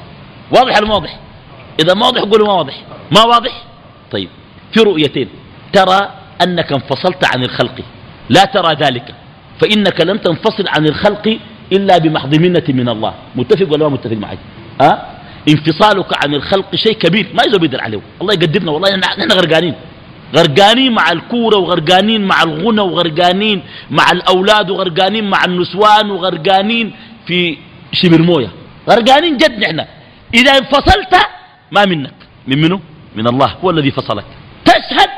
[0.50, 1.18] واضح المواضح
[1.80, 2.74] إذا ما واضح قولوا ما واضح.
[3.16, 3.62] ما واضح؟
[4.10, 4.28] طيب.
[4.72, 5.28] في رؤيتين.
[5.72, 6.10] ترى
[6.42, 7.80] أنك انفصلت عن الخلق.
[8.28, 9.14] لا ترى ذلك.
[9.60, 11.38] فإنك لم تنفصل عن الخلق
[11.72, 13.14] إلا بمحض منة من الله.
[13.34, 14.38] متفق ولا ما متفق معي؟
[14.80, 15.11] أه؟
[15.48, 19.74] انفصالك عن الخلق شيء كبير ما يزو بيدر عليه الله يقدرنا والله نحن غرقانين.
[20.36, 26.92] غرقانين مع الكورة وغرقانين مع الغنى وغرقانين مع الأولاد وغرقانين مع النسوان وغرقانين
[27.26, 27.56] في
[27.92, 28.50] شبر موية.
[28.90, 29.84] غرقانين جد نحن.
[30.34, 31.14] إذا انفصلت
[31.72, 32.14] ما منك.
[32.46, 32.80] من منه
[33.16, 33.56] من الله.
[33.64, 34.24] هو الذي فصلك.
[34.64, 35.10] تشهد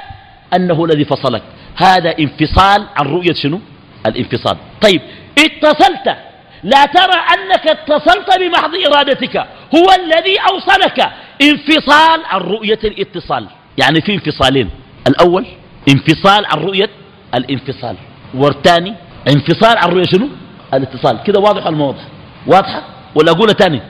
[0.57, 1.43] أنه الذي فصلك.
[1.77, 3.61] هذا انفصال عن رؤية شنو؟
[4.07, 4.57] الانفصال.
[4.81, 5.01] طيب
[5.39, 6.17] اتصلت.
[6.65, 9.37] لا ترى أنك اتصلت بمحض إرادتك.
[9.77, 11.13] هو الذي أوصلك.
[11.43, 13.47] انفصال عن رؤية الاتصال.
[13.79, 14.71] يعني في انفصالين.
[15.09, 15.47] الأول
[15.89, 16.91] انفصال عن رؤية
[17.35, 17.97] الانفصال.
[18.35, 18.95] والثاني
[19.29, 20.29] انفصال عن رؤية شنو؟
[20.75, 21.23] الاتصال.
[21.23, 22.03] كده واضح الموضوع؟
[22.47, 22.83] واضحة؟
[23.15, 23.81] ولا أقولها تاني؟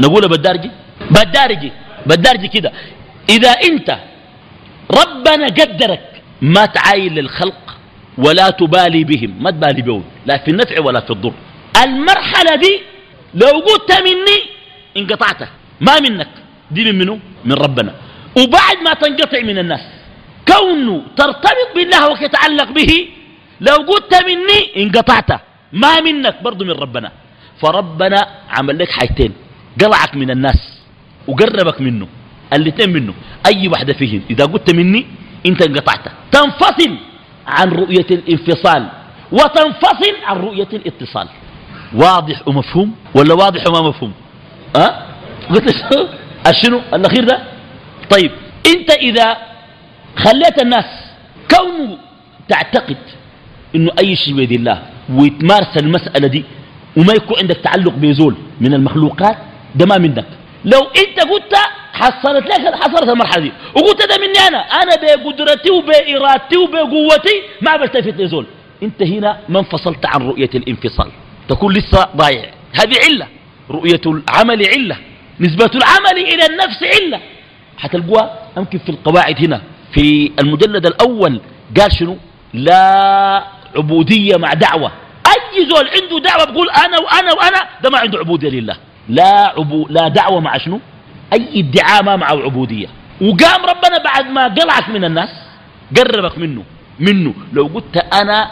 [0.00, 0.70] نقولها بالدارجي؟
[1.10, 1.72] بالدارجي.
[2.06, 2.72] بالدارجي كده.
[3.30, 3.98] إذا أنت
[4.90, 7.76] ربنا قدرك ما تعاين للخلق
[8.18, 9.42] ولا تبالي بهم.
[9.42, 10.04] ما تبالي بهم.
[10.26, 11.32] لا في النفع ولا في الضر.
[11.84, 12.80] المرحلة دي
[13.34, 14.38] لو قلت مني
[14.96, 15.40] انقطعت.
[15.80, 16.28] ما منك.
[16.70, 17.92] دي من منه من ربنا.
[18.38, 19.84] وبعد ما تنقطع من الناس.
[20.48, 23.08] كونه ترتبط بالله وتتعلق به
[23.60, 25.30] لو قلت مني انقطعت.
[25.72, 27.12] ما منك برضو من ربنا.
[27.60, 28.20] فربنا
[28.50, 29.32] عمل لك حاجتين.
[29.80, 30.60] قلعك من الناس
[31.28, 32.08] وقربك منه.
[32.52, 33.14] الاثنين منه.
[33.46, 34.22] أي واحدة فيهم.
[34.30, 35.06] إذا قلت مني
[35.46, 36.04] أنت انقطعت.
[36.32, 36.92] تنفصل
[37.46, 38.82] عن رؤية الانفصال.
[39.32, 41.28] وتنفصل عن رؤية الاتصال.
[41.94, 44.12] واضح ومفهوم ولا واضح وما مفهوم؟
[44.76, 45.02] أه؟
[45.50, 46.08] قلت شنو؟
[46.46, 47.38] الشنو الأخير ده؟
[48.10, 48.30] طيب
[48.66, 49.36] أنت إذا
[50.16, 50.84] خليت الناس
[51.50, 51.98] كونه
[52.48, 52.96] تعتقد
[53.74, 56.44] إنه أي شيء بيد الله ويتمارس المسألة دي
[56.96, 59.36] وما يكون عندك تعلق بزول من المخلوقات
[59.74, 60.24] ده ما منك.
[60.64, 61.54] لو أنت قلت
[61.92, 63.52] حصلت لك حصلت المرحلة دي.
[63.74, 64.58] وقلت ده مني أنا.
[64.58, 68.46] أنا بقدرتي وبإرادتي وبقوتي ما بلتفت لزول.
[68.82, 71.10] أنت هنا ما انفصلت عن رؤية الانفصال.
[71.48, 72.50] تكون لسه ضايع.
[72.72, 73.26] هذه علة.
[73.70, 74.96] رؤية العمل علة.
[75.40, 77.20] نسبة العمل إلى النفس علة.
[77.78, 79.62] حتلقوها؟ يمكن في القواعد هنا.
[79.92, 81.40] في المجلد الأول
[81.80, 82.16] قال شنو؟
[82.54, 83.44] لا
[83.76, 84.92] عبودية مع دعوة.
[85.26, 88.76] أي زول عنده دعوة بقول أنا وأنا وأنا ده ما عنده عبودية لله.
[89.08, 90.80] لا, عبو لا دعوة مع شنو؟
[91.32, 92.86] أي ادعاء ما معه عبودية.
[93.20, 95.28] وقام ربنا بعد ما قلعك من الناس
[95.96, 96.62] قربك منه
[97.00, 97.34] منه.
[97.52, 98.50] لو قلت أنا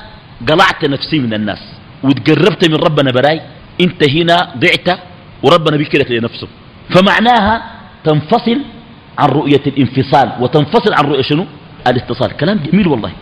[0.48, 1.58] قلعت نفسي من الناس.
[2.06, 3.40] وتقربت من ربنا براي
[3.80, 4.88] انت هنا ضعت
[5.42, 6.48] وربنا بيكلك لنفسه.
[6.94, 7.54] فمعناها
[8.04, 8.58] تنفصل
[9.18, 11.46] عن رؤية الانفصال وتنفصل عن رؤية شنو؟
[11.86, 12.30] الاتصال.
[12.36, 13.12] كلام جميل والله.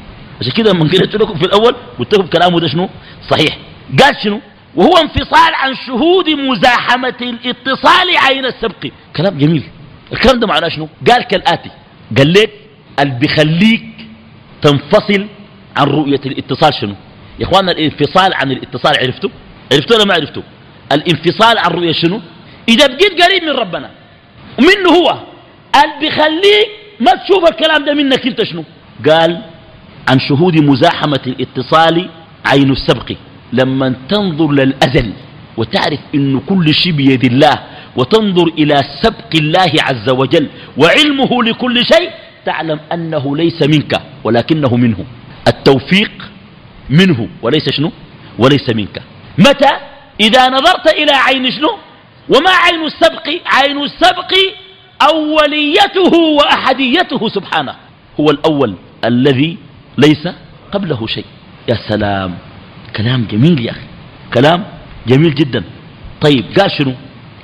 [0.41, 2.89] عشان كده من قلت لكم في الأول قلت لكم كلامه ده شنو؟
[3.31, 3.59] صحيح.
[4.01, 4.41] قال شنو؟
[4.75, 8.83] وهو انفصال عن شهود مزاحمة الاتصال عين السبق.
[9.17, 9.63] كلام جميل.
[10.13, 11.71] الكلام ده معناه شنو؟ قال كالآتي.
[12.19, 12.51] قال لك
[13.01, 13.85] اللي بيخليك
[14.63, 15.27] تنفصل
[15.77, 16.95] عن رؤية الاتصال شنو؟
[17.41, 19.31] يا اخوانا الانفصال عن الاتصال عرفتوا؟
[19.73, 20.43] عرفتوا ولا ما عرفتوا؟
[20.93, 22.21] الانفصال عن رؤية شنو؟
[22.69, 23.91] إذا بقيت قريب من ربنا
[24.59, 25.19] ومنه هو
[25.85, 26.69] اللي بيخليك
[27.01, 28.65] ما تشوف الكلام ده منك أنت شنو؟
[29.09, 29.43] قال
[30.09, 32.09] عن شهود مزاحمة الاتصال
[32.47, 33.13] عين السبق
[33.53, 35.13] لما تنظر للأزل
[35.57, 37.59] وتعرف أن كل شيء بيد الله
[37.97, 42.11] وتنظر إلى سبق الله عز وجل وعلمه لكل شيء
[42.47, 45.05] تعلم أنه ليس منك ولكنه منه.
[45.49, 46.11] التوفيق
[46.91, 47.93] منه وليس شنو؟
[48.39, 49.03] وليس منك.
[49.39, 49.71] متى؟
[50.21, 51.79] إذا نظرت إلى عين شنو؟
[52.29, 54.33] وما عين السبق عين السبق
[55.03, 57.75] أوليته وأحديته سبحانه.
[58.21, 58.75] هو الأول
[59.05, 59.59] الذي
[59.99, 60.29] ليس
[60.73, 61.25] قبله شيء.
[61.69, 62.39] يا سلام.
[62.97, 63.87] كلام جميل يا أخي.
[64.35, 64.65] كلام
[65.07, 65.65] جميل جدا.
[66.21, 66.95] طيب قال شنو؟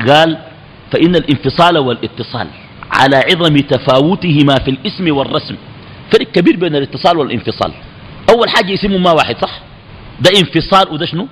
[0.09, 0.39] قال
[0.93, 2.49] فإن الانفصال والاتصال
[2.91, 5.57] على عظم تفاوتهما في الاسم والرسم.
[6.13, 7.73] فرق كبير بين الاتصال والانفصال.
[8.31, 9.61] أول حاجة يسموا ما واحد صح؟
[10.21, 11.29] ده انفصال وده شنو؟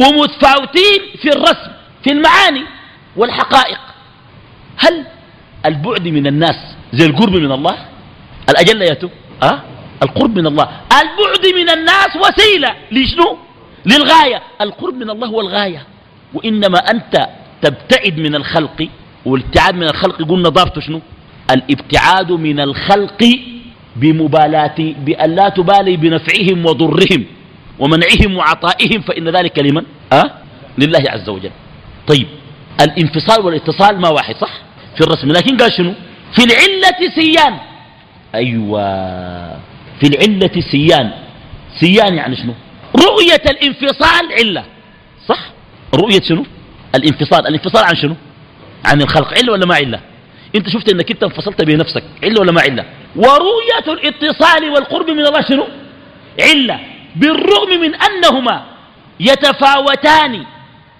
[0.00, 1.70] ومتفاوتين في الرسم
[2.04, 2.64] في المعاني
[3.16, 3.80] والحقائق.
[4.76, 5.06] هل
[5.66, 6.56] البعد من الناس
[6.92, 7.76] زي القرب من الله؟
[8.50, 9.08] الأجل يتو
[9.42, 9.62] أه؟
[10.02, 10.68] القرب من الله.
[10.92, 13.38] البعد من الناس وسيلة لشنو؟
[13.86, 14.42] للغاية.
[14.60, 15.86] القرب من الله هو الغاية.
[16.34, 17.28] وإنما أنت
[17.62, 18.88] تبتعد من الخلق
[19.24, 21.00] والابتعاد من الخلق قلنا ضابطه شنو؟
[21.50, 23.38] الابتعاد من الخلق
[23.96, 27.24] بمبالاة بأن لا تبالي بنفعهم وضرهم
[27.78, 29.82] ومنعهم وعطائهم فإن ذلك لمن؟
[30.12, 30.30] أه؟
[30.78, 31.50] لله عز وجل.
[32.06, 32.26] طيب
[32.80, 34.50] الانفصال والاتصال ما واحد صح؟
[34.96, 35.32] في الرسم.
[35.32, 35.94] لكن قال شنو؟
[36.32, 37.58] في العلة سيان.
[38.34, 38.84] أيوة.
[40.00, 41.10] في العلة سيان.
[41.80, 42.54] سيان يعني شنو؟
[42.96, 44.64] رؤية الانفصال علة.
[45.26, 45.38] صح؟
[45.94, 46.44] رؤية شنو؟
[46.94, 47.46] الانفصال.
[47.46, 48.14] الانفصال عن شنو؟
[48.84, 49.34] عن الخلق.
[49.38, 50.00] علة ولا ما علة؟
[50.54, 52.84] انت شفت انك انت انفصلت بنفسك علة ولا ما علة؟
[53.16, 55.66] ورؤية الاتصال والقرب من الله شنو؟
[56.40, 56.80] علة.
[57.16, 58.64] بالرغم من أنهما
[59.20, 60.44] يتفاوتان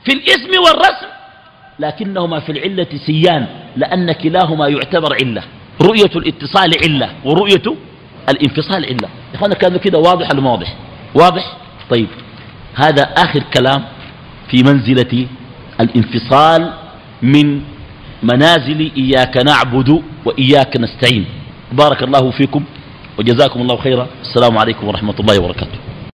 [0.05, 1.07] في الاسم والرسم
[1.79, 3.47] لكنهما في العلة سيان
[3.77, 5.43] لأن كلاهما يعتبر علة.
[5.81, 7.63] رؤية الاتصال علة ورؤية
[8.29, 9.09] الانفصال علة.
[9.31, 10.75] يا اخوانا كان كده واضح ولا واضح؟
[11.15, 11.57] واضح؟
[11.91, 12.09] طيب.
[12.75, 13.85] هذا آخر كلام
[14.51, 15.27] في منزلة
[15.81, 16.73] الانفصال
[17.23, 17.61] من
[18.25, 21.25] منازل إياك نعبد وإياك نستعين.
[21.73, 22.63] بارك الله فيكم
[23.19, 24.07] وجزاكم الله خيرا.
[24.23, 25.79] السلام عليكم ورحمة الله وبركاته.